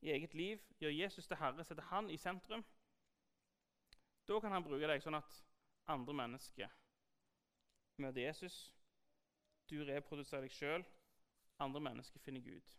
i 0.03 0.11
eget 0.11 0.35
liv, 0.35 0.61
gjør 0.81 0.91
Jesus 0.91 1.27
til 1.27 1.37
herre, 1.37 1.65
setter 1.65 1.83
han 1.83 2.11
i 2.11 2.17
sentrum, 2.17 2.65
da 4.29 4.41
kan 4.41 4.53
han 4.53 4.65
bruke 4.65 4.87
deg 4.87 5.03
sånn 5.03 5.19
at 5.19 5.39
andre 5.91 6.15
mennesker 6.15 6.71
møter 8.03 8.23
Jesus. 8.23 8.57
Du 9.71 9.83
reproduserer 9.85 10.47
deg 10.47 10.55
sjøl. 10.55 10.85
Andre 11.63 11.81
mennesker 11.81 12.21
finner 12.21 12.43
Gud. 12.43 12.71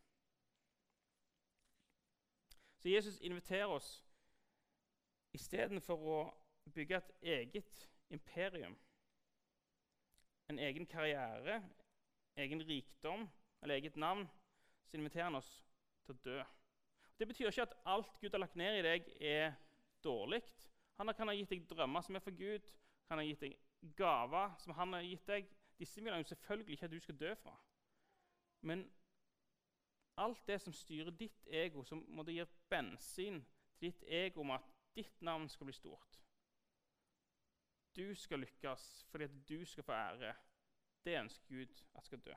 Så 2.80 2.90
Jesus 2.90 3.20
inviterer 3.24 3.72
oss 3.72 4.04
istedenfor 5.34 6.08
å 6.16 6.18
bygge 6.72 6.98
et 6.98 7.12
eget 7.22 7.90
imperium, 8.10 8.78
en 10.50 10.60
egen 10.60 10.86
karriere, 10.86 11.64
egen 12.38 12.62
rikdom 12.68 13.30
eller 13.62 13.76
eget 13.76 13.96
navn, 13.96 14.30
så 14.86 14.98
inviterer 14.98 15.24
han 15.24 15.36
oss 15.36 15.52
til 16.06 16.16
å 16.16 16.22
dø. 16.26 16.38
Det 17.20 17.28
betyr 17.28 17.50
ikke 17.50 17.68
at 17.68 17.76
alt 17.86 18.20
Gud 18.22 18.32
har 18.32 18.42
lagt 18.42 18.56
ned 18.60 18.80
i 18.80 18.86
deg, 18.86 19.12
er 19.22 19.54
dårlig. 20.04 20.42
Han 20.98 21.14
kan 21.16 21.30
ha 21.30 21.36
gitt 21.36 21.54
deg 21.54 21.68
drømmer 21.70 22.02
som 22.02 22.16
er 22.16 22.24
for 22.26 22.36
Gud, 22.38 22.66
han 23.10 23.22
har 23.22 23.28
gitt 23.28 23.46
deg 23.46 23.56
gaver 23.98 24.58
som 24.64 24.74
han 24.78 24.94
har 24.98 25.06
gitt 25.06 25.28
deg. 25.28 25.48
Disse 25.80 26.02
vil 26.02 26.14
han 26.14 26.22
jo 26.24 26.32
selvfølgelig 26.32 26.74
ikke 26.74 26.86
at 26.86 26.92
du 26.92 27.00
skal 27.00 27.20
dø 27.20 27.36
fra. 27.36 27.56
Men 28.62 28.86
alt 30.18 30.48
det 30.48 30.60
som 30.62 30.74
styrer 30.74 31.12
ditt 31.18 31.48
ego, 31.48 31.84
som 31.84 32.04
måtte 32.08 32.36
gi 32.36 32.46
bensin 32.70 33.42
til 33.80 33.90
ditt 33.90 34.04
ego 34.08 34.44
om 34.44 34.54
at 34.56 34.68
ditt 34.96 35.22
navn 35.26 35.50
skal 35.50 35.68
bli 35.68 35.76
stort 35.76 36.23
Du 37.96 38.16
skal 38.16 38.40
lykkes 38.40 39.06
fordi 39.12 39.24
at 39.24 39.50
du 39.50 39.66
skal 39.66 39.84
få 39.84 39.92
ære. 39.92 40.34
Det 41.06 41.20
ønsker 41.20 41.48
Gud 41.50 41.84
at 41.96 42.06
skal 42.06 42.20
dø. 42.20 42.34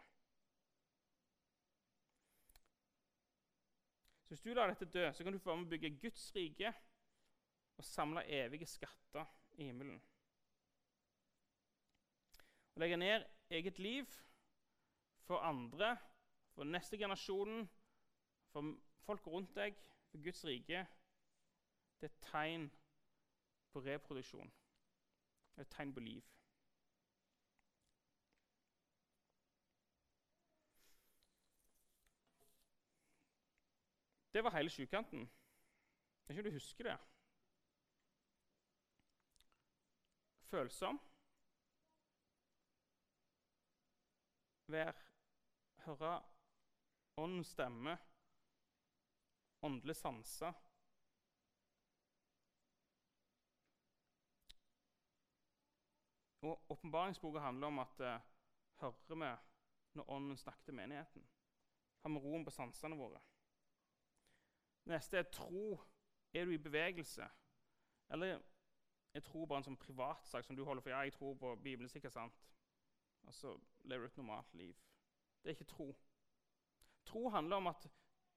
Så 4.22 4.28
Hvis 4.28 4.40
du 4.40 4.54
lar 4.54 4.66
dette 4.66 4.84
dø, 4.84 5.12
så 5.12 5.24
kan 5.24 5.32
du 5.32 5.38
få 5.38 5.50
være 5.50 5.56
med 5.56 5.66
å 5.66 5.70
bygge 5.70 5.98
Guds 6.02 6.32
rike 6.34 6.72
og 7.76 7.84
samle 7.84 8.24
evige 8.26 8.66
skatter 8.66 9.26
i 9.54 9.68
himmelen. 9.68 10.00
Å 12.74 12.82
legge 12.82 12.98
ned 12.98 13.24
eget 13.50 13.78
liv 13.78 14.10
for 15.28 15.46
andre, 15.46 15.94
for 16.54 16.64
neste 16.64 16.98
generasjon, 16.98 17.68
for 18.50 18.74
folk 19.06 19.26
rundt 19.30 19.54
deg, 19.56 19.78
for 20.10 20.24
Guds 20.24 20.44
rike, 20.44 20.82
det 22.00 22.10
er 22.10 22.12
et 22.12 22.22
tegn 22.26 22.68
på 23.72 23.80
reproduksjon. 23.86 24.50
Et 25.58 25.68
tegn 25.68 25.94
på 25.94 26.00
liv. 26.00 26.22
Det 34.32 34.44
var 34.44 34.50
hele 34.50 34.70
sjukanten. 34.70 35.20
Jeg 36.28 36.36
vet 36.36 36.38
ikke 36.38 36.48
om 36.48 36.50
du 36.50 36.56
husker 36.58 36.84
det. 36.84 36.98
Følsom. 40.50 41.00
Vær 44.66 44.92
høre 45.86 46.22
åndens 47.16 47.48
stemme, 47.54 47.98
åndelig 49.62 49.96
sanse. 49.96 50.52
Og 56.46 56.64
Åpenbaringsboka 56.68 57.38
handler 57.38 57.66
om 57.66 57.78
at 57.78 58.00
eh, 58.00 58.20
hører 58.80 59.14
vi 59.14 59.30
når 59.98 60.10
Ånden 60.10 60.36
snakker 60.36 60.64
til 60.64 60.74
menigheten? 60.74 61.28
Har 62.02 62.10
vi 62.10 62.18
roen 62.18 62.44
på 62.44 62.50
sansene 62.50 62.96
våre? 62.96 63.20
Neste 64.84 65.18
er 65.18 65.22
tro. 65.22 65.80
Er 66.32 66.44
du 66.44 66.50
i 66.50 66.58
bevegelse? 66.58 67.28
Eller 68.10 68.38
er 69.14 69.20
tro 69.20 69.46
bare 69.46 69.58
en 69.58 69.66
sånn 69.70 69.80
privatsak 69.80 70.44
som 70.44 70.56
du 70.56 70.62
holder 70.64 70.84
for? 70.84 70.92
Ja, 70.92 71.02
jeg 71.02 71.16
tror 71.16 71.34
på 71.34 71.54
Bibelen, 71.56 71.90
sikkert 71.90 72.14
sant. 72.14 72.46
Og 73.26 73.34
så 73.34 73.56
lever 73.82 74.06
du 74.06 74.12
et 74.12 74.16
normalt 74.20 74.54
liv. 74.54 74.76
Det 75.42 75.50
er 75.50 75.58
ikke 75.58 75.70
tro. 75.72 75.88
Tro 77.06 77.28
handler 77.28 77.56
om 77.56 77.66
at 77.66 77.88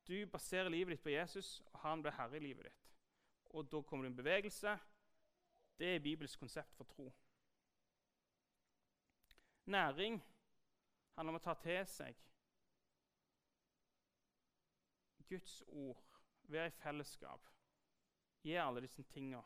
du 0.07 0.25
baserer 0.31 0.69
livet 0.69 0.95
ditt 0.95 1.03
på 1.03 1.13
Jesus, 1.13 1.59
og 1.73 1.79
han 1.79 2.01
blir 2.01 2.17
herre 2.17 2.37
i 2.37 2.45
livet 2.47 2.71
ditt. 2.71 2.91
Og 3.45 3.69
da 3.71 3.81
kommer 3.81 4.05
i 4.05 4.09
en 4.09 4.15
bevegelse. 4.15 4.77
Det 5.77 5.95
er 5.95 5.99
Bibels 5.99 6.35
konsept 6.35 6.73
for 6.75 6.89
tro. 6.89 7.11
Næring 9.69 10.17
handler 11.15 11.35
om 11.35 11.37
å 11.37 11.43
ta 11.43 11.53
til 11.61 11.83
seg 11.87 12.17
Guds 15.29 15.63
ord 15.67 15.99
være 16.49 16.67
i 16.67 16.77
fellesskap. 16.81 17.49
gi 18.43 18.55
alle 18.57 18.81
disse 18.81 19.03
tingene. 19.03 19.43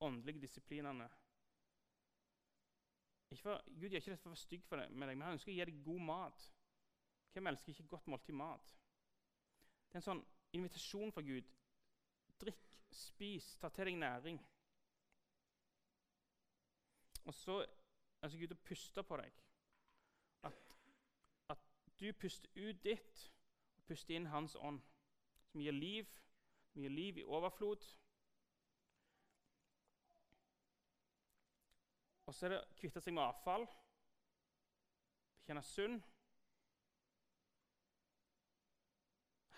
Åndelige 0.00 0.40
disiplinene. 0.40 1.08
For, 3.36 3.60
Gud 3.66 3.88
gjør 3.88 4.00
ikke 4.00 4.10
dette 4.10 4.22
for 4.22 4.30
å 4.30 4.32
være 4.32 4.42
stygg 4.42 4.62
med 4.70 4.80
deg, 4.80 4.94
men 5.18 5.22
han 5.22 5.36
ønsker 5.36 5.52
å 5.52 5.54
gi 5.54 5.66
deg 5.68 5.82
god 5.84 6.06
mat. 6.08 6.46
Hvem 7.32 7.50
elsker 7.50 7.74
ikke 7.74 7.90
godt 7.92 8.08
måltid 8.10 8.34
mat? 8.34 8.72
Det 9.90 9.98
er 9.98 10.00
en 10.00 10.06
sånn 10.08 10.24
invitasjon 10.56 11.12
fra 11.12 11.22
Gud. 11.22 11.52
Drikk, 12.40 12.64
spis, 12.90 13.52
ta 13.60 13.68
til 13.68 13.90
deg 13.90 14.00
næring. 14.00 14.40
Og 17.28 17.36
så 17.36 17.60
ønsker 18.24 18.40
Gud 18.40 18.56
å 18.56 18.62
puste 18.64 19.04
på 19.06 19.20
deg. 19.20 19.36
Du 22.00 22.12
puster 22.12 22.48
ut 22.56 22.84
ditt 22.84 23.26
og 23.76 23.84
puster 23.90 24.16
inn 24.16 24.30
Hans 24.32 24.56
ånd, 24.56 24.80
som 25.50 25.60
gir 25.60 25.76
liv 25.76 26.08
som 26.70 26.82
gir 26.82 26.90
liv 26.90 27.18
i 27.18 27.24
overflod. 27.24 27.84
Og 32.26 32.34
så 32.34 32.46
er 32.46 32.54
det 32.54 32.60
å 32.62 32.78
kvitte 32.78 33.02
seg 33.02 33.16
med 33.16 33.26
avfall, 33.26 33.66
bekjenne 35.40 35.64
synd. 35.66 36.04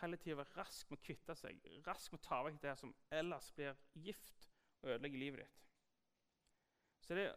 Hele 0.01 0.19
tida 0.19 0.39
være 0.41 0.57
rask 0.57 0.89
med 0.91 0.99
å 0.99 1.05
kvitte 1.05 1.37
seg, 1.39 1.61
rask 1.87 2.15
med 2.15 2.23
å 2.23 2.27
ta 2.27 2.41
vekk 2.47 2.63
det 2.65 2.73
som 2.81 2.95
ellers 3.13 3.53
blir 3.55 3.77
gift 4.07 4.49
og 4.81 4.95
ødelegger 4.95 5.21
livet 5.21 5.45
ditt. 5.45 5.61
Så 7.05 7.19
det 7.19 7.29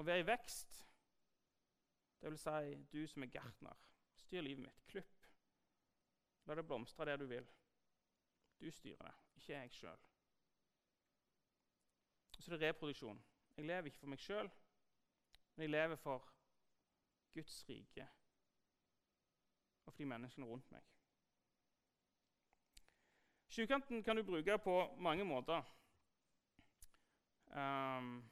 å 0.00 0.06
være 0.06 0.24
i 0.24 0.26
vekst, 0.26 0.80
det 2.22 2.32
vil 2.32 2.40
si 2.40 2.74
du 2.90 3.02
som 3.10 3.26
er 3.26 3.30
gartner, 3.34 3.76
styr 4.32 4.40
livet 4.40 4.62
mitt. 4.62 4.86
Klipp. 4.86 5.26
La 6.44 6.54
det 6.54 6.64
blomstre 6.66 7.04
der 7.04 7.16
du 7.16 7.26
vil. 7.26 7.46
Du 8.60 8.70
styrer 8.70 9.04
det, 9.04 9.14
ikke 9.36 9.52
jeg 9.52 9.70
sjøl. 9.70 9.98
Så 12.38 12.50
det 12.50 12.62
er 12.62 12.68
reproduksjon. 12.68 13.24
Jeg 13.56 13.64
lever 13.64 13.90
ikke 13.90 13.98
for 13.98 14.08
meg 14.08 14.22
sjøl, 14.24 14.48
men 15.54 15.62
jeg 15.62 15.70
lever 15.70 16.00
for 16.00 16.24
Guds 17.34 17.58
rike 17.68 18.06
og 19.84 19.92
for 19.92 19.98
de 19.98 20.08
menneskene 20.08 20.46
rundt 20.46 20.72
meg. 20.72 20.88
Sjukanten 23.52 24.02
kan 24.02 24.16
du 24.16 24.22
bruke 24.24 24.58
på 24.64 24.78
mange 24.96 25.24
måter. 25.24 25.60
Um, 27.52 28.30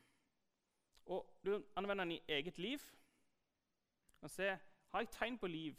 og 1.06 1.40
Du 1.44 1.64
anvender 1.76 2.04
den 2.04 2.12
i 2.12 2.22
eget 2.28 2.58
liv. 2.58 2.78
Du 4.08 4.18
kan 4.20 4.28
se 4.28 4.58
har 4.90 5.00
jeg 5.00 5.10
tegn 5.10 5.38
på 5.38 5.46
liv 5.46 5.76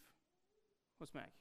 hos 1.01 1.13
meg. 1.13 1.33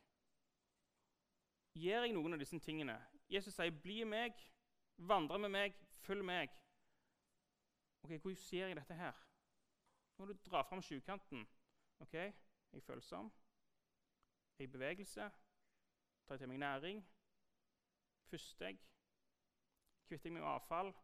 Gjør 1.78 2.06
jeg 2.06 2.14
noen 2.16 2.34
av 2.34 2.42
disse 2.42 2.58
tingene? 2.58 2.96
Jesus 3.30 3.54
sier, 3.54 3.70
'Bli 3.70 4.04
meg, 4.04 4.34
vandre 4.96 5.38
med 5.38 5.48
meg, 5.48 5.74
følg 6.02 6.24
meg'. 6.24 6.56
Ok, 8.02 8.10
Hvordan 8.10 8.36
gjør 8.36 8.66
jeg 8.66 8.76
dette 8.76 8.94
her? 8.94 9.26
Nå 10.18 10.24
må 10.24 10.32
du 10.32 10.38
dra 10.50 10.62
fram 10.62 10.82
sjukanten. 10.82 11.48
Ok, 11.98 12.12
Jeg 12.12 12.34
er 12.72 12.80
følsom. 12.80 13.32
Jeg 14.58 14.64
er 14.64 14.68
i 14.68 14.72
bevegelse. 14.72 15.30
Tar 16.26 16.34
jeg 16.34 16.38
til 16.38 16.48
meg 16.48 16.58
næring? 16.58 17.08
Puster 18.28 18.66
jeg? 18.66 18.78
Kvitter 20.06 20.28
jeg 20.28 20.32
meg 20.32 20.42
med 20.42 20.48
avfall? 20.48 20.94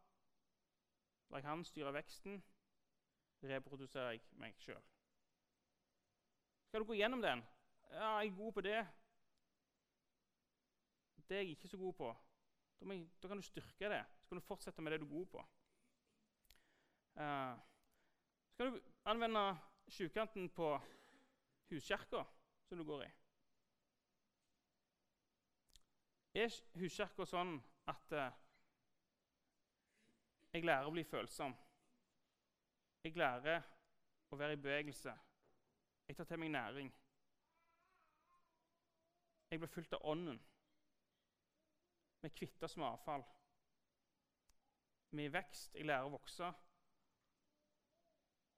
Lar 1.29 1.37
jeg 1.37 1.49
han 1.49 1.63
styre 1.65 1.93
veksten? 1.93 2.43
Reproduserer 3.43 4.11
jeg 4.11 4.21
meg 4.31 4.55
sjøl? 4.57 4.83
Skal 6.67 6.79
du 6.79 6.85
gå 6.85 6.93
gjennom 6.93 7.21
den? 7.21 7.43
Ja, 7.91 8.17
jeg 8.17 8.31
er 8.31 8.35
god 8.37 8.53
på 8.53 8.61
det 8.61 8.87
det 11.29 11.37
er 11.37 11.41
jeg 11.41 11.49
ikke 11.49 11.67
så 11.67 11.77
god 11.77 11.93
på. 11.93 12.15
Da, 12.79 12.93
jeg, 12.93 13.09
da 13.23 13.27
kan 13.27 13.37
du 13.37 13.43
styrke 13.43 13.89
det. 13.89 14.05
Så 14.21 14.29
kan 14.29 14.37
du 14.37 14.45
fortsette 14.45 14.81
med 14.81 14.91
det 14.91 14.99
du 14.99 15.05
er 15.05 15.09
god 15.09 15.25
på. 15.25 15.45
Uh, 17.15 17.57
så 18.53 18.63
kan 18.63 18.73
du 18.73 18.81
anvende 19.05 19.57
sjukanten 19.87 20.49
på 20.49 20.79
huskirka 21.69 22.23
som 22.67 22.77
du 22.77 22.83
går 22.83 23.03
i. 23.03 23.09
Er 26.33 26.59
huskirka 26.79 27.25
sånn 27.25 27.57
at 27.89 28.13
uh, 28.13 28.29
jeg 30.53 30.65
lærer 30.65 30.87
å 30.87 30.93
bli 30.93 31.03
følsom? 31.03 31.55
Jeg 33.03 33.17
lærer 33.17 33.65
å 34.31 34.39
være 34.39 34.55
i 34.55 34.61
bevegelse. 34.61 35.13
Jeg 36.07 36.15
tar 36.15 36.29
til 36.29 36.39
meg 36.39 36.53
næring. 36.53 36.93
Jeg 39.49 39.61
ble 39.61 39.67
fylt 39.71 39.93
av 39.95 40.05
Ånden. 40.11 40.39
Vi 42.21 42.29
kvitter 42.29 42.65
oss 42.67 42.77
med 42.77 42.87
avfall. 42.87 43.23
Vi 45.09 45.23
er 45.23 45.29
i 45.29 45.33
vekst. 45.33 45.75
Jeg 45.75 45.87
lærer 45.87 46.07
å 46.07 46.15
vokse. 46.17 46.49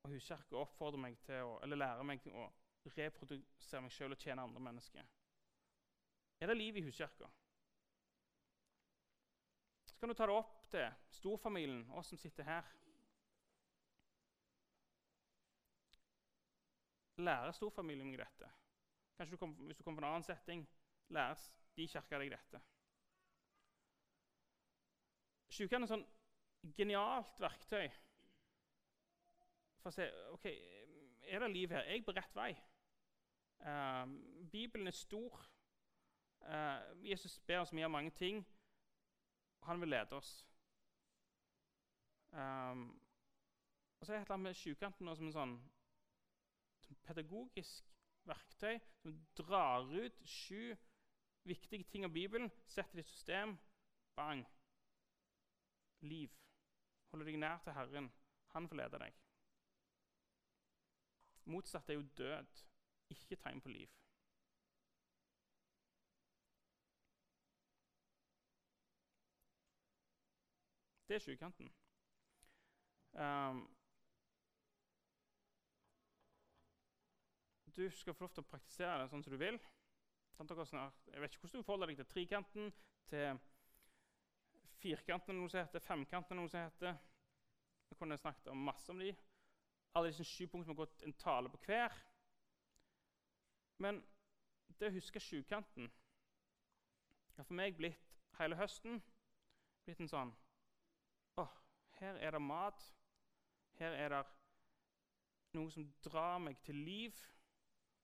Og 0.04 0.16
Huskirka 0.16 0.58
oppfordrer 0.58 1.02
meg 1.04 1.20
til 1.26 1.46
å, 1.46 1.58
eller 1.64 1.78
lærer 1.84 2.08
meg 2.08 2.24
til 2.24 2.34
å 2.34 2.48
reprodusere 2.96 3.84
meg 3.86 3.94
sjøl 3.94 4.16
og 4.16 4.24
tjene 4.24 4.46
andre 4.48 4.64
mennesker. 4.64 5.06
Er 6.40 6.50
det 6.50 6.58
liv 6.58 6.80
i 6.80 6.84
Huskirka? 6.88 7.28
Så 9.86 10.00
kan 10.00 10.10
du 10.10 10.16
ta 10.16 10.26
det 10.30 10.38
opp 10.40 10.64
til 10.72 10.88
storfamilien, 11.20 11.84
oss 12.00 12.10
som 12.14 12.22
sitter 12.22 12.48
her. 12.48 12.74
Lærer 17.20 17.52
storfamilien 17.52 18.08
meg 18.08 18.24
dette? 18.24 18.50
Kanskje 19.20 19.36
du 19.36 19.42
kom, 19.42 19.54
Hvis 19.68 19.78
du 19.78 19.84
kommer 19.84 20.00
på 20.00 20.06
en 20.06 20.14
annen 20.14 20.24
setting, 20.24 20.64
lærer 21.10 21.42
de 21.76 21.88
kirka 21.88 22.20
deg 22.20 22.32
dette. 22.34 22.62
Sjukene 25.50 25.86
er 25.86 25.88
et 25.88 25.94
sånn 25.94 26.08
genialt 26.78 27.40
verktøy 27.42 27.88
for 29.80 29.92
å 29.92 29.96
se 29.96 30.06
ok, 30.34 30.46
er 31.30 31.44
det 31.44 31.52
liv 31.54 31.72
her. 31.72 31.86
Er 31.86 31.98
jeg 31.98 32.06
på 32.06 32.16
rett 32.16 32.36
vei? 32.36 32.52
Eh, 33.64 34.06
Bibelen 34.52 34.88
er 34.88 34.96
stor. 34.96 35.40
Eh, 36.44 36.80
Jesus 37.10 37.40
ber 37.48 37.64
oss 37.64 37.74
mye 37.74 37.88
om 37.88 37.96
mange 37.96 38.12
ting. 38.16 38.44
Han 39.68 39.82
vil 39.82 39.94
lede 39.96 40.16
oss. 40.20 40.34
Eh, 42.34 42.76
og 44.00 44.06
så 44.06 44.14
er 44.14 44.18
det 44.18 44.22
et 44.22 44.28
eller 44.28 44.38
annet 44.38 44.50
med 44.50 44.60
sjukanten 44.60 45.16
som 45.16 45.28
en 45.28 45.36
sånn 45.36 45.56
som 46.86 47.00
pedagogisk 47.06 47.90
verktøy 48.30 48.80
som 49.02 49.18
drar 49.38 49.90
ut 49.92 50.22
sju 50.26 50.76
viktige 51.50 51.84
ting 51.92 52.06
av 52.06 52.14
Bibelen, 52.14 52.52
setter 52.68 53.00
det 53.00 53.06
i 53.06 53.10
system. 53.10 53.58
Bang! 54.16 54.46
Liv. 56.02 56.32
Holder 57.12 57.26
deg 57.32 57.40
nær 57.42 57.58
til 57.64 57.76
Herren. 57.76 58.12
Han 58.54 58.68
får 58.70 58.80
lede 58.80 59.00
deg. 59.02 59.16
Motsatt 61.50 61.90
er 61.90 61.98
jo 61.98 62.06
død, 62.18 62.62
ikke 63.10 63.36
tegn 63.36 63.62
på 63.62 63.70
liv. 63.74 63.90
Det 71.10 71.16
er 71.16 71.20
sjukanten. 71.20 71.72
Um, 73.14 73.64
du 77.76 77.90
skal 77.90 78.14
få 78.14 78.24
lov 78.24 78.34
til 78.36 78.44
å 78.44 78.50
praktisere 78.52 79.00
det 79.02 79.10
sånn 79.10 79.24
som 79.26 79.34
du 79.34 79.40
vil. 79.42 79.58
Jeg 80.40 81.22
vet 81.22 81.34
ikke 81.34 81.42
hvordan 81.44 81.60
du 81.60 81.66
forholder 81.68 81.90
deg 81.92 81.98
til 82.00 82.06
trikanten, 82.08 82.70
til 83.12 83.40
firkanten, 84.80 85.34
eller 85.34 85.42
noe 85.44 85.52
som 85.52 85.60
heter, 85.60 85.84
femkanten, 85.84 86.40
noe 86.40 86.52
som 86.52 86.64
heter. 86.64 86.96
Jeg 87.90 87.98
kunne 88.00 88.18
snakket 88.18 88.48
om 88.54 88.62
masse 88.64 88.88
om 88.94 89.02
de. 89.04 89.10
Alle 89.98 90.14
disse 90.14 90.24
sju 90.24 90.48
punktene 90.48 90.72
har 90.72 90.80
gått 90.80 91.04
en 91.04 91.18
tale 91.20 91.52
på 91.52 91.60
hver. 91.66 91.96
Men 93.84 94.00
det 94.80 94.88
å 94.88 94.96
huske 94.96 95.20
sjukanten 95.20 95.92
har 97.36 97.48
for 97.48 97.60
meg 97.60 97.76
blitt 97.76 98.16
hele 98.40 98.56
høsten 98.60 99.02
blitt 99.84 100.00
en 100.04 100.12
sånn 100.12 100.32
Å, 101.40 101.46
her 102.00 102.20
er 102.24 102.36
det 102.36 102.42
mat. 102.44 102.84
Her 103.80 103.96
er 103.96 104.14
det 104.16 104.26
noe 105.58 105.72
som 105.72 105.88
drar 106.06 106.40
meg 106.44 106.60
til 106.64 106.80
liv. 106.88 107.20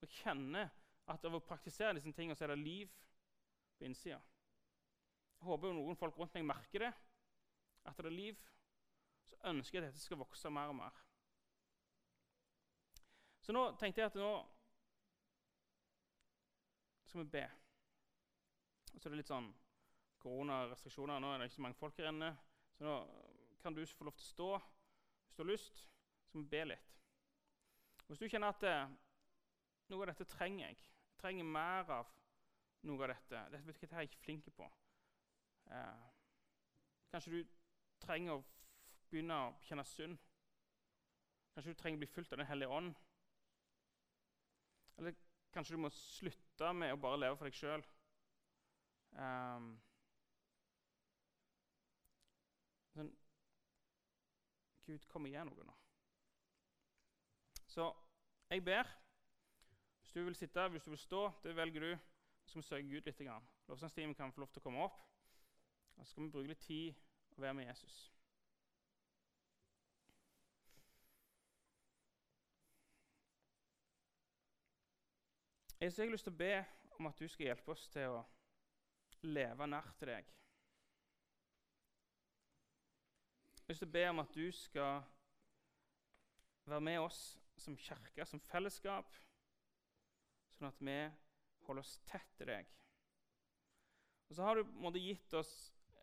Og 0.03 0.11
kjenner 0.19 0.71
at 1.11 1.25
av 1.25 1.37
å 1.37 1.43
praktisere 1.43 1.97
disse 1.97 2.13
tingene, 2.15 2.35
så 2.37 2.45
er 2.45 2.53
det 2.53 2.63
liv 2.63 2.91
på 3.77 3.85
innsida. 3.85 4.19
Jeg 5.35 5.47
håper 5.49 5.75
noen 5.75 5.99
folk 5.99 6.17
rundt 6.17 6.33
meg 6.37 6.47
merker 6.49 6.87
det, 6.87 6.93
at 7.85 7.97
det 7.99 8.09
er 8.09 8.15
liv. 8.15 8.39
Så 9.29 9.37
ønsker 9.51 9.77
jeg 9.77 9.83
at 9.83 9.93
dette 9.93 10.01
skal 10.01 10.21
vokse 10.21 10.49
mer 10.53 10.71
og 10.71 10.79
mer. 10.79 11.01
Så 13.45 13.53
nå 13.53 13.67
tenkte 13.77 14.01
jeg 14.01 14.09
at 14.09 14.17
nå 14.17 14.31
skal 17.05 17.21
vi 17.21 17.29
be. 17.35 17.43
Og 18.95 18.97
så 18.97 19.07
er 19.07 19.13
det 19.13 19.19
litt 19.21 19.29
sånn 19.29 19.51
koronarestriksjoner. 20.23 21.21
Nå 21.21 21.29
er 21.29 21.41
det 21.41 21.49
ikke 21.51 21.59
så 21.59 21.65
mange 21.67 21.77
folk 21.77 22.01
her 22.01 22.09
inne. 22.09 22.31
Så 22.79 22.87
nå 22.87 22.95
kan 23.61 23.77
du 23.77 23.83
få 23.85 24.07
lov 24.07 24.17
til 24.17 24.25
å 24.25 24.31
stå 24.31 24.49
hvis 24.57 25.37
du 25.37 25.43
har 25.43 25.51
lyst. 25.51 25.85
Så 25.85 26.31
skal 26.31 26.41
vi 26.41 26.53
be 26.55 26.63
litt. 26.71 26.91
Hvis 28.07 28.21
du 28.21 28.27
kjenner 28.29 28.53
at 28.53 28.65
eh, 28.69 28.95
noe 29.91 30.05
av 30.05 30.11
dette 30.11 30.27
trenger 30.29 30.67
jeg 30.67 30.81
trenger 31.25 31.43
mer 31.49 31.89
av 31.89 32.09
noe 32.85 33.01
av 33.01 33.09
dette 33.09 33.39
Dette 33.55 33.87
er 33.87 34.03
jeg 34.03 34.11
ikke 34.11 34.25
flink 34.27 34.49
på. 34.53 34.65
Eh, 35.73 36.03
kanskje 37.09 37.31
du 37.33 37.53
trenger 38.03 38.35
å 38.35 38.43
begynne 39.09 39.37
å 39.47 39.53
kjenne 39.65 39.85
synd. 39.89 40.19
Kanskje 41.55 41.73
du 41.73 41.79
trenger 41.79 41.97
å 41.97 42.03
bli 42.03 42.11
fulgt 42.11 42.35
av 42.35 42.41
Den 42.41 42.49
hellige 42.49 42.77
ånd. 42.77 42.93
Eller 44.99 45.15
kanskje 45.55 45.73
du 45.73 45.81
må 45.81 45.89
slutte 45.95 46.73
med 46.77 46.93
å 46.93 46.99
bare 47.01 47.21
leve 47.23 47.39
for 47.39 47.49
deg 47.49 47.57
sjøl. 47.57 47.85
Um, 49.15 49.69
sånn 52.93 53.09
Gud, 54.85 55.07
kom 55.09 55.25
og 55.25 55.33
gjør 55.33 55.49
noe 55.49 55.65
nå. 55.65 55.75
Så 57.71 57.89
jeg 58.51 58.61
ber. 58.67 58.91
Du 60.15 60.23
vil 60.23 60.35
sitte, 60.35 60.67
hvis 60.67 60.83
du 60.83 60.89
vil 60.89 60.99
stå, 60.99 61.31
det 61.43 61.55
velger 61.55 61.79
du. 61.79 61.97
Så 62.45 62.49
skal 62.49 62.61
vi 62.61 62.67
søke 62.67 62.87
Gud 62.87 63.01
litt. 63.01 63.21
Lovsangsteamet 63.67 64.17
kan 64.17 64.31
få 64.31 64.45
lov 64.45 64.51
til 64.53 64.61
å 64.61 64.63
komme 64.63 64.83
opp. 64.85 65.01
Og 65.95 66.05
så 66.05 66.11
skal 66.11 66.23
vi 66.23 66.29
bruke 66.31 66.47
litt 66.47 66.61
tid 66.63 66.93
og 67.35 67.41
være 67.41 67.53
med 67.53 67.67
Jesus. 67.67 67.97
Jeg 75.79 75.91
har 75.97 76.11
lyst 76.13 76.23
til 76.23 76.33
å 76.33 76.39
be 76.39 76.53
om 76.95 77.11
at 77.11 77.19
du 77.19 77.27
skal 77.27 77.49
hjelpe 77.49 77.75
oss 77.75 77.89
til 77.91 78.15
å 78.15 78.23
leve 79.27 79.67
nær 79.67 79.91
til 79.99 80.13
deg. 80.13 80.31
Jeg 83.51 83.67
har 83.67 83.73
lyst 83.73 83.83
til 83.83 83.91
å 83.91 83.97
be 83.99 84.07
om 84.13 84.23
at 84.23 84.33
du 84.39 84.47
skal 84.55 85.03
være 86.71 86.81
med 86.87 87.03
oss 87.03 87.21
som 87.59 87.75
kirke, 87.77 88.25
som 88.25 88.39
fellesskap, 88.39 89.11
sånn 90.55 90.69
at 90.69 90.81
vi 90.83 90.97
holder 91.67 91.85
oss 91.85 91.97
tett 92.09 92.31
til 92.39 92.49
deg. 92.51 92.69
Og 94.29 94.37
så 94.37 94.45
har 94.47 94.57
du 94.57 94.75
måtte, 94.81 95.01
gitt 95.01 95.33
oss 95.37 95.53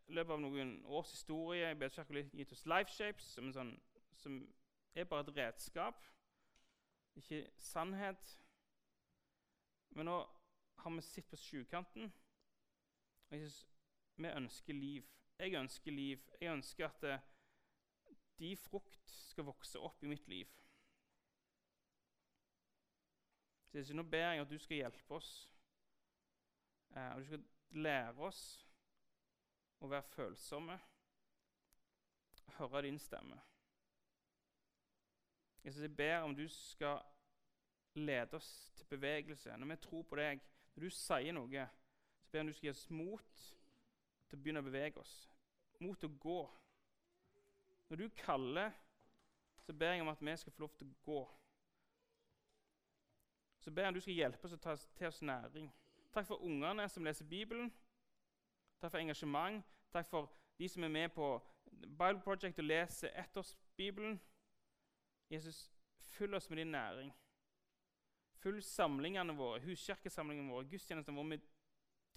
i 0.09 0.17
løpet 0.17 0.35
av 0.37 0.43
noen 0.43 0.75
års 0.87 1.11
historie 1.15 1.71
i 1.71 1.79
Bedekirka 1.79 2.25
gitt 2.37 2.55
oss 2.55 2.67
Lifeshapes, 2.71 3.33
som, 3.35 3.51
sånn, 3.55 3.73
som 4.19 4.39
er 4.95 5.09
bare 5.09 5.27
et 5.27 5.37
redskap, 5.37 6.05
ikke 7.19 7.45
sannhet. 7.61 8.37
Men 9.97 10.09
nå 10.09 10.19
har 10.83 10.95
vi 10.97 11.05
sett 11.05 11.29
på 11.31 11.39
sjukanten. 11.41 12.13
Og 13.29 13.37
jeg 13.37 13.45
synes, 13.45 13.61
vi 14.17 14.29
ønsker 14.29 14.77
liv. 14.77 15.09
Jeg 15.39 15.55
ønsker 15.59 15.93
liv. 15.93 16.25
Jeg 16.41 16.53
ønsker 16.53 16.89
at 16.89 17.05
eh, 17.09 17.29
de 18.39 18.57
frukt 18.57 19.11
skal 19.11 19.47
vokse 19.49 19.81
opp 19.81 20.03
i 20.03 20.11
mitt 20.11 20.29
liv. 20.29 20.51
Så 23.73 23.95
Nå 23.95 24.03
ber 24.03 24.19
jeg 24.19 24.41
at 24.41 24.51
du 24.51 24.59
skal 24.59 24.77
hjelpe 24.77 25.15
oss, 25.17 25.31
eh, 26.97 27.09
og 27.15 27.21
du 27.21 27.25
skal 27.25 27.45
lære 27.71 28.27
oss 28.29 28.43
å 29.81 29.89
være 29.89 30.13
følsomme, 30.13 30.77
høre 32.59 32.83
din 32.85 33.01
stemme. 33.01 33.39
Jeg 35.65 35.97
ber 35.97 36.27
om 36.27 36.35
du 36.37 36.45
skal 36.49 37.01
lede 37.95 38.37
oss 38.37 38.73
til 38.77 38.87
bevegelse. 38.87 39.57
Når 39.57 39.67
vi 39.67 39.77
tror 39.77 40.03
på 40.03 40.17
deg, 40.17 40.41
når 40.75 40.85
du 40.85 40.91
sier 40.91 41.33
noe, 41.33 41.67
så 42.21 42.31
ber 42.31 42.39
jeg 42.39 42.45
om 42.45 42.51
du 42.51 42.57
skal 42.57 42.67
gi 42.67 42.75
oss 42.75 42.89
mot 42.91 43.45
til 44.29 44.39
å 44.39 44.43
begynne 44.43 44.63
å 44.63 44.67
bevege 44.67 45.01
oss. 45.01 45.15
Mot 45.81 45.99
til 46.01 46.11
å 46.11 46.19
gå. 46.21 46.41
Når 47.89 48.03
du 48.03 48.09
kaller, 48.21 48.73
så 49.63 49.73
ber 49.73 49.95
jeg 49.95 50.05
om 50.05 50.13
at 50.13 50.21
vi 50.21 50.37
skal 50.37 50.53
få 50.53 50.67
lov 50.67 50.75
til 50.77 50.91
å 50.91 50.99
gå. 51.07 51.23
Så 53.63 53.71
ber 53.71 53.83
jeg 53.83 53.89
om 53.89 53.95
du 53.95 54.01
skal 54.01 54.15
hjelpe 54.15 54.47
oss 54.47 54.57
å 54.57 54.59
ta 54.59 54.75
til 54.99 55.07
oss 55.07 55.23
næring. 55.23 55.69
Takk 56.13 56.27
for 56.27 56.43
ungene 56.43 56.89
som 56.91 57.05
leser 57.07 57.25
Bibelen. 57.25 57.71
Takk 58.81 58.91
for 58.91 58.99
engasjement. 58.99 59.63
Takk 59.95 60.09
for 60.11 60.33
de 60.59 60.69
som 60.69 60.83
er 60.83 60.91
med 60.91 61.13
på 61.15 61.29
Bible 61.71 62.21
Project 62.25 62.59
og 62.59 62.65
leser 62.65 63.15
ettårsbibelen. 63.23 64.19
Jesus, 65.31 65.71
fyll 65.99 66.35
oss 66.35 66.51
med 66.51 66.59
din 66.59 66.75
næring. 66.75 67.13
Fyll 68.43 68.63
samlingene 68.63 69.37
våre, 69.39 69.61
huskirkesamlingene 69.63 70.51
våre, 70.51 70.67
gudstjenestene 70.69 71.17
våre 71.17 71.29
med 71.29 71.47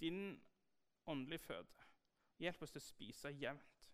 din 0.00 0.42
åndelige 1.06 1.38
føde. 1.38 1.86
Hjelp 2.38 2.62
oss 2.62 2.74
til 2.74 2.82
å 2.82 2.88
spise 2.88 3.32
jevnt. 3.38 3.86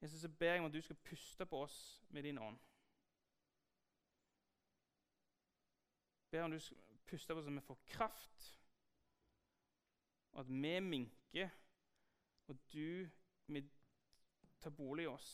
Jesus, 0.00 0.20
så 0.20 0.28
ber 0.28 0.56
jeg 0.56 0.60
om 0.64 0.66
at 0.70 0.72
du 0.72 0.80
skal 0.80 0.96
puste 1.04 1.46
på 1.46 1.60
oss 1.62 1.76
med 2.08 2.22
din 2.22 2.38
ånd. 2.38 2.58
Ber 6.36 6.44
om 6.44 6.52
du 6.52 6.60
skal 6.60 6.76
puste 7.08 7.34
på 7.34 7.42
så 7.42 7.50
vi 7.50 7.64
får 7.64 7.82
kraft, 7.96 8.46
og 10.32 10.40
at 10.42 10.48
vi 10.52 10.80
minker, 10.84 11.50
og 12.46 12.58
du 12.72 13.08
vi 13.46 13.62
tar 14.60 14.70
bolig 14.70 15.06
i 15.06 15.10
oss. 15.10 15.30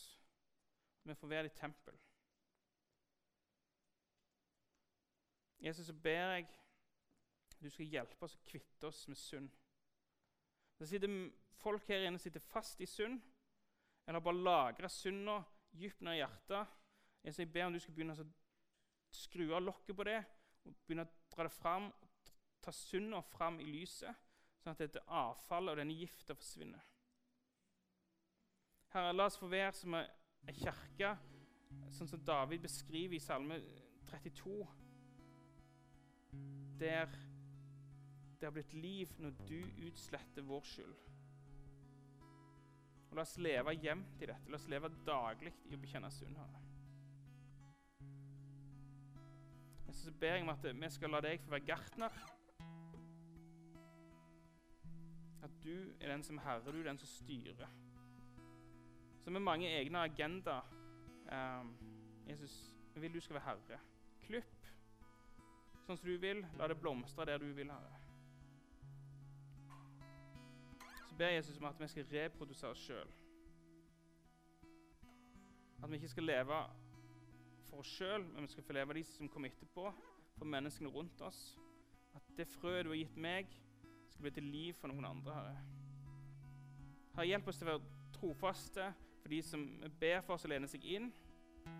Vi 1.03 1.15
får 1.15 1.27
være 1.27 1.47
ditt 1.47 1.57
tempel. 1.57 1.95
Jesus, 5.63 5.85
så 5.85 5.93
ber 5.93 6.35
jeg 6.35 6.47
du 7.59 7.69
skal 7.71 7.87
hjelpe 7.87 8.25
oss 8.25 8.35
å 8.35 8.43
kvitte 8.43 8.87
oss 8.87 9.05
med 9.07 9.19
synd. 9.19 9.49
Det 10.79 10.87
sitter 10.89 11.11
folk 11.63 11.87
her 11.87 12.05
inne 12.07 12.19
sitter 12.19 12.43
fast 12.43 12.81
i 12.83 12.87
synd, 12.87 13.19
eller 14.07 14.23
bare 14.23 14.43
lagra 14.43 14.89
synda 14.91 15.37
dypt 15.71 16.03
ned 16.03 16.17
i 16.17 16.21
hjertet. 16.21 16.79
Jeg 17.23 17.51
ber 17.51 17.67
om 17.67 17.75
du 17.75 17.79
skal 17.79 17.95
begynne 17.95 18.17
å 18.19 18.27
skru 19.15 19.45
av 19.55 19.63
lokket 19.63 19.95
på 19.95 20.07
det 20.07 20.21
og 20.65 20.75
begynne 20.85 21.05
å 21.07 21.33
dra 21.33 21.47
det 21.47 21.53
fram, 21.55 21.89
ta 22.63 22.71
synda 22.75 23.21
fram 23.33 23.59
i 23.59 23.67
lyset, 23.67 24.15
sånn 24.61 24.73
at 24.73 24.83
dette 24.85 25.03
avfallet 25.11 25.73
og 25.73 25.81
denne 25.81 25.97
gifta 25.97 26.35
forsvinner. 26.37 26.83
Herre, 28.93 29.13
la 29.15 29.27
oss 29.27 29.39
få 29.41 29.49
være 29.51 29.73
som 29.75 29.97
ei 29.97 30.55
kirke, 30.55 31.15
sånn 31.97 32.09
som 32.09 32.23
David 32.25 32.63
beskriver 32.63 33.17
i 33.17 33.23
Salme 33.23 33.57
32, 34.11 34.59
der 36.79 37.09
det 38.37 38.47
har 38.49 38.53
blitt 38.53 38.73
liv 38.75 39.11
når 39.23 39.35
du 39.47 39.59
utsletter 39.87 40.45
vår 40.45 40.65
skyld. 40.67 40.95
Og 43.09 43.15
La 43.15 43.23
oss 43.23 43.37
leve 43.37 43.75
jevnt 43.77 44.21
i 44.21 44.27
dette. 44.27 44.49
La 44.49 44.57
oss 44.57 44.67
leve 44.67 44.89
daglig 45.07 45.53
i 45.69 45.77
å 45.77 45.79
bekjenne 45.79 46.09
synd, 46.11 46.35
Herre. 46.35 46.72
Så 49.93 50.11
ber 50.19 50.35
jeg 50.35 50.43
om 50.43 50.51
at 50.51 50.65
vi 50.81 50.89
skal 50.89 51.13
la 51.13 51.21
deg 51.23 51.41
få 51.43 51.53
være 51.53 51.67
gartner. 51.67 52.17
At 55.43 55.55
du 55.63 55.93
er 55.99 56.11
den 56.11 56.23
som 56.23 56.41
herrer, 56.43 56.71
du 56.71 56.81
er 56.81 56.89
den 56.89 56.99
som 56.99 57.07
styrer. 57.07 57.71
Så 59.23 59.31
med 59.31 59.39
mange 59.39 59.69
egne 59.69 60.03
agendaer 60.03 60.67
um, 61.31 61.71
Jesus, 62.27 62.75
jeg 62.95 63.01
vil 63.01 63.13
du 63.13 63.19
skal 63.23 63.39
være 63.39 63.49
herre. 63.51 63.79
Klipp 64.27 64.63
sånn 65.85 65.99
som 65.99 66.07
du 66.07 66.17
vil. 66.17 66.43
La 66.59 66.67
det 66.69 66.79
blomstre 66.79 67.27
der 67.27 67.41
du 67.41 67.49
vil, 67.55 67.71
Herre. 67.71 67.99
Så 71.09 71.17
ber 71.19 71.35
Jesus 71.35 71.59
om 71.59 71.67
at 71.69 71.81
vi 71.81 71.89
skal 71.91 72.07
reprodusere 72.13 72.73
oss 72.73 72.85
sjøl. 72.87 73.11
At 75.83 75.91
vi 75.91 75.99
ikke 75.99 76.13
skal 76.13 76.29
leve 76.29 76.61
for 77.73 77.81
oss 77.81 77.89
sjøl, 77.97 78.21
men 78.35 78.45
vi 78.45 78.51
skal 78.51 78.63
få 78.63 78.73
leve 78.77 78.93
de 78.93 79.01
som 79.03 79.29
kommer 79.29 79.49
etterpå, 79.49 79.89
for 80.37 80.45
menneskene 80.45 80.89
rundt 80.93 81.21
oss. 81.25 81.39
At 82.13 82.27
det 82.37 82.45
frøet 82.47 82.85
du 82.85 82.91
har 82.91 82.99
gitt 82.99 83.15
meg, 83.17 83.49
skal 84.11 84.27
bli 84.27 84.31
til 84.35 84.45
liv 84.45 84.77
for 84.77 84.93
noen 84.93 85.07
andre. 85.09 85.33
Herre. 85.33 85.63
Herre, 87.15 87.25
hjelp 87.31 87.49
oss 87.49 87.57
til 87.57 87.67
å 87.67 87.71
være 87.71 88.03
trofaste 88.13 88.91
for 89.23 89.33
de 89.33 89.41
som 89.45 89.65
ber 89.99 90.21
for 90.21 90.35
oss 90.35 90.45
å 90.45 90.53
lene 90.53 90.69
seg 90.69 90.85
inn. 90.85 91.09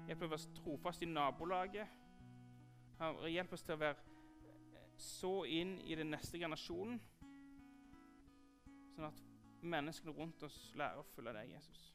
Hjelp 0.09 0.25
oss 0.25 0.25
til 0.25 0.31
å 0.31 0.33
være 0.33 0.57
trofaste 0.63 1.05
i 1.05 1.13
nabolaget. 1.13 2.01
Herre, 2.97 3.29
hjelp 3.35 3.53
oss 3.53 3.65
til 3.67 3.77
å 3.77 3.81
være 3.83 4.97
så 4.97 5.33
inn 5.45 5.77
i 5.85 5.97
den 5.99 6.09
neste 6.13 6.41
generasjonen, 6.41 6.97
sånn 8.95 9.09
at 9.09 9.25
menneskene 9.61 10.13
rundt 10.17 10.45
oss 10.45 10.57
lærer 10.77 11.01
å 11.01 11.11
følge 11.13 11.37
deg, 11.37 11.53
Jesus. 11.53 11.92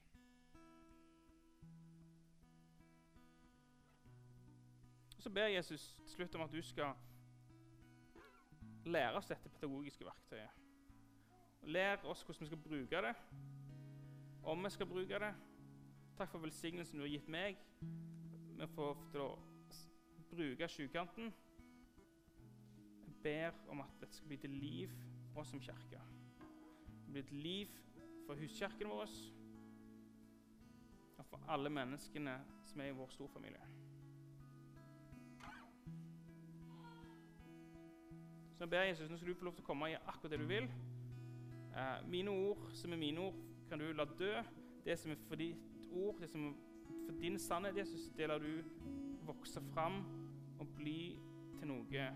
Så 5.29 5.33
ber 5.35 5.47
Jesus 5.47 5.95
til 5.97 6.09
slutt 6.09 6.35
om 6.35 6.41
at 6.41 6.53
du 6.53 6.63
skal 6.63 6.95
lære 8.89 9.19
oss 9.19 9.27
dette 9.29 9.51
pedagogiske 9.53 10.05
verktøyet. 10.07 10.55
Lær 11.69 12.07
oss 12.09 12.23
hvordan 12.23 12.41
vi 12.41 12.47
skal 12.47 12.63
bruke 12.63 13.03
det, 13.05 13.11
om 14.43 14.65
vi 14.65 14.71
skal 14.71 14.89
bruke 14.89 15.19
det. 15.21 15.29
Takk 16.17 16.31
for 16.33 16.41
velsignelsen 16.47 16.97
du 16.97 17.05
har 17.05 17.13
gitt 17.13 17.29
meg. 17.29 17.61
Vi 18.57 18.69
får 18.73 19.03
til 19.13 19.27
å 19.27 19.29
bruke 20.31 20.69
sjukanten. 20.73 21.29
Jeg 23.05 23.21
ber 23.27 23.61
om 23.69 23.85
at 23.85 24.01
dette 24.01 24.17
skal 24.17 24.33
bli 24.33 24.41
til 24.47 24.57
liv 24.57 24.95
for 25.35 25.43
oss 25.45 25.53
som 25.53 25.61
kirke. 25.61 26.01
Blir 27.11 27.27
et 27.27 27.35
liv 27.37 27.77
for 28.25 28.41
huskirken 28.41 28.89
vår 28.95 29.13
og 31.19 31.29
for 31.29 31.53
alle 31.53 31.69
menneskene 31.69 32.39
som 32.73 32.81
er 32.81 32.95
i 32.95 32.97
vår 32.97 33.13
storfamilie. 33.19 33.88
Så 38.59 38.65
jeg 38.65 38.71
ber 38.71 38.81
Jesus, 38.83 39.11
nå 39.11 39.17
skal 39.17 39.29
du 39.29 39.35
få 39.39 39.45
lov 39.47 39.55
til 39.55 39.63
å 39.63 39.67
komme 39.69 39.87
og 39.87 39.93
gjøre 39.93 40.11
akkurat 40.11 40.33
det 40.35 40.39
du 40.41 40.49
vil. 40.51 40.65
Eh, 41.79 41.99
mine 42.11 42.33
ord 42.33 42.65
som 42.75 42.91
er 42.93 42.99
mine 42.99 43.21
ord, 43.23 43.37
kan 43.71 43.79
du 43.79 43.93
la 43.95 44.07
dø. 44.19 44.33
Det 44.83 44.97
som 44.99 45.13
er 45.15 45.21
for 45.29 45.39
ditt 45.39 45.87
ord, 45.93 46.19
det 46.19 46.27
som 46.33 46.49
er 46.49 46.57
for 47.05 47.21
din 47.23 47.39
sannhet, 47.39 47.79
Jesus, 47.79 48.09
det 48.19 48.27
lar 48.27 48.43
du 48.43 48.65
vokse 49.29 49.63
fram 49.71 50.01
og 50.59 50.75
bli 50.75 51.15
til 51.61 51.71
noe 51.71 52.11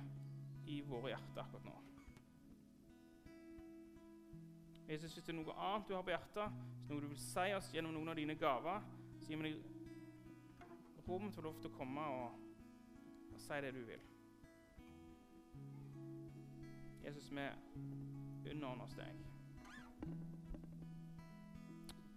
i 0.66 0.80
våre 0.82 1.12
hjerter 1.12 1.44
akkurat 1.44 1.70
nå. 1.70 1.78
Jesus, 4.90 5.14
hvis 5.14 5.22
det 5.22 5.36
er 5.36 5.38
noe 5.44 5.58
annet 5.62 5.86
du 5.86 5.94
har 5.94 6.02
på 6.02 6.16
hjertet, 6.16 6.62
hvis 6.80 6.90
noe 6.90 7.04
du 7.04 7.12
vil 7.12 7.22
si 7.22 7.52
oss 7.54 7.70
gjennom 7.70 7.94
noen 7.94 8.16
av 8.16 8.18
dine 8.18 8.34
gaver, 8.34 8.82
så 9.20 9.30
gi 9.30 9.38
meg 9.38 9.62
rom 11.06 11.30
til 11.30 11.44
å 11.44 11.52
lov 11.52 11.62
til 11.62 11.70
å 11.70 11.78
komme 11.78 12.14
og, 12.18 12.48
og 13.30 13.38
si 13.46 13.62
det 13.62 13.76
du 13.78 13.86
vil. 13.86 14.11
Jesus, 17.04 17.30
vi 17.30 17.48
underordner 18.50 18.84
oss 18.84 18.94
deg. 18.94 19.16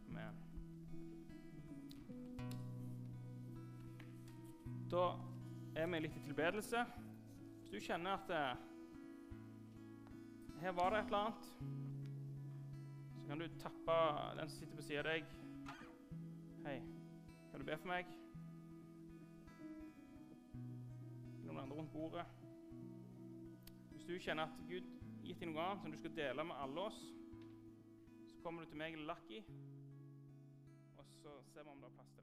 Amen. 0.10 0.36
Da 4.92 5.06
er 5.76 5.90
vi 5.90 6.04
litt 6.06 6.20
i 6.20 6.24
tilbedelse. 6.28 6.86
Hvis 7.58 7.74
du 7.74 7.80
kjenner 7.82 8.14
at 8.14 8.30
det, 8.30 8.44
her 10.62 10.78
var 10.78 10.94
det 10.94 11.02
et 11.02 11.10
eller 11.10 11.24
annet, 11.24 11.44
så 13.18 13.26
kan 13.28 13.42
du 13.42 13.60
tappe 13.60 14.00
den 14.38 14.50
som 14.50 14.60
sitter 14.60 14.78
på 14.78 14.86
siden 14.86 15.02
av 15.02 15.12
deg. 15.12 15.36
Hei, 16.66 16.80
kan 17.50 17.60
du 17.60 17.66
be 17.66 17.82
for 17.82 17.90
meg? 17.90 18.18
Noen 21.42 21.64
andre 21.66 21.82
rundt 21.82 21.94
bordet? 21.94 22.45
Hvis 24.06 24.20
du 24.20 24.24
kjenner 24.24 24.44
at 24.46 24.58
Gud 24.70 24.90
gitt 25.26 25.40
deg 25.42 25.50
noe 25.50 25.64
annet 25.64 25.82
som 25.82 25.90
du 25.90 25.98
skal 25.98 26.12
dele 26.14 26.44
med 26.46 26.60
alle 26.62 26.84
oss, 26.92 27.00
så 28.30 28.44
kommer 28.44 28.62
du 28.62 28.70
til 28.70 28.78
meg 28.78 29.00
Lucky, 29.02 29.40
og 30.94 31.10
så 31.24 31.34
ser 31.50 31.66
vi 31.66 31.74
om 31.74 31.82
det 31.82 31.90
er 31.90 31.96
plass. 31.96 32.15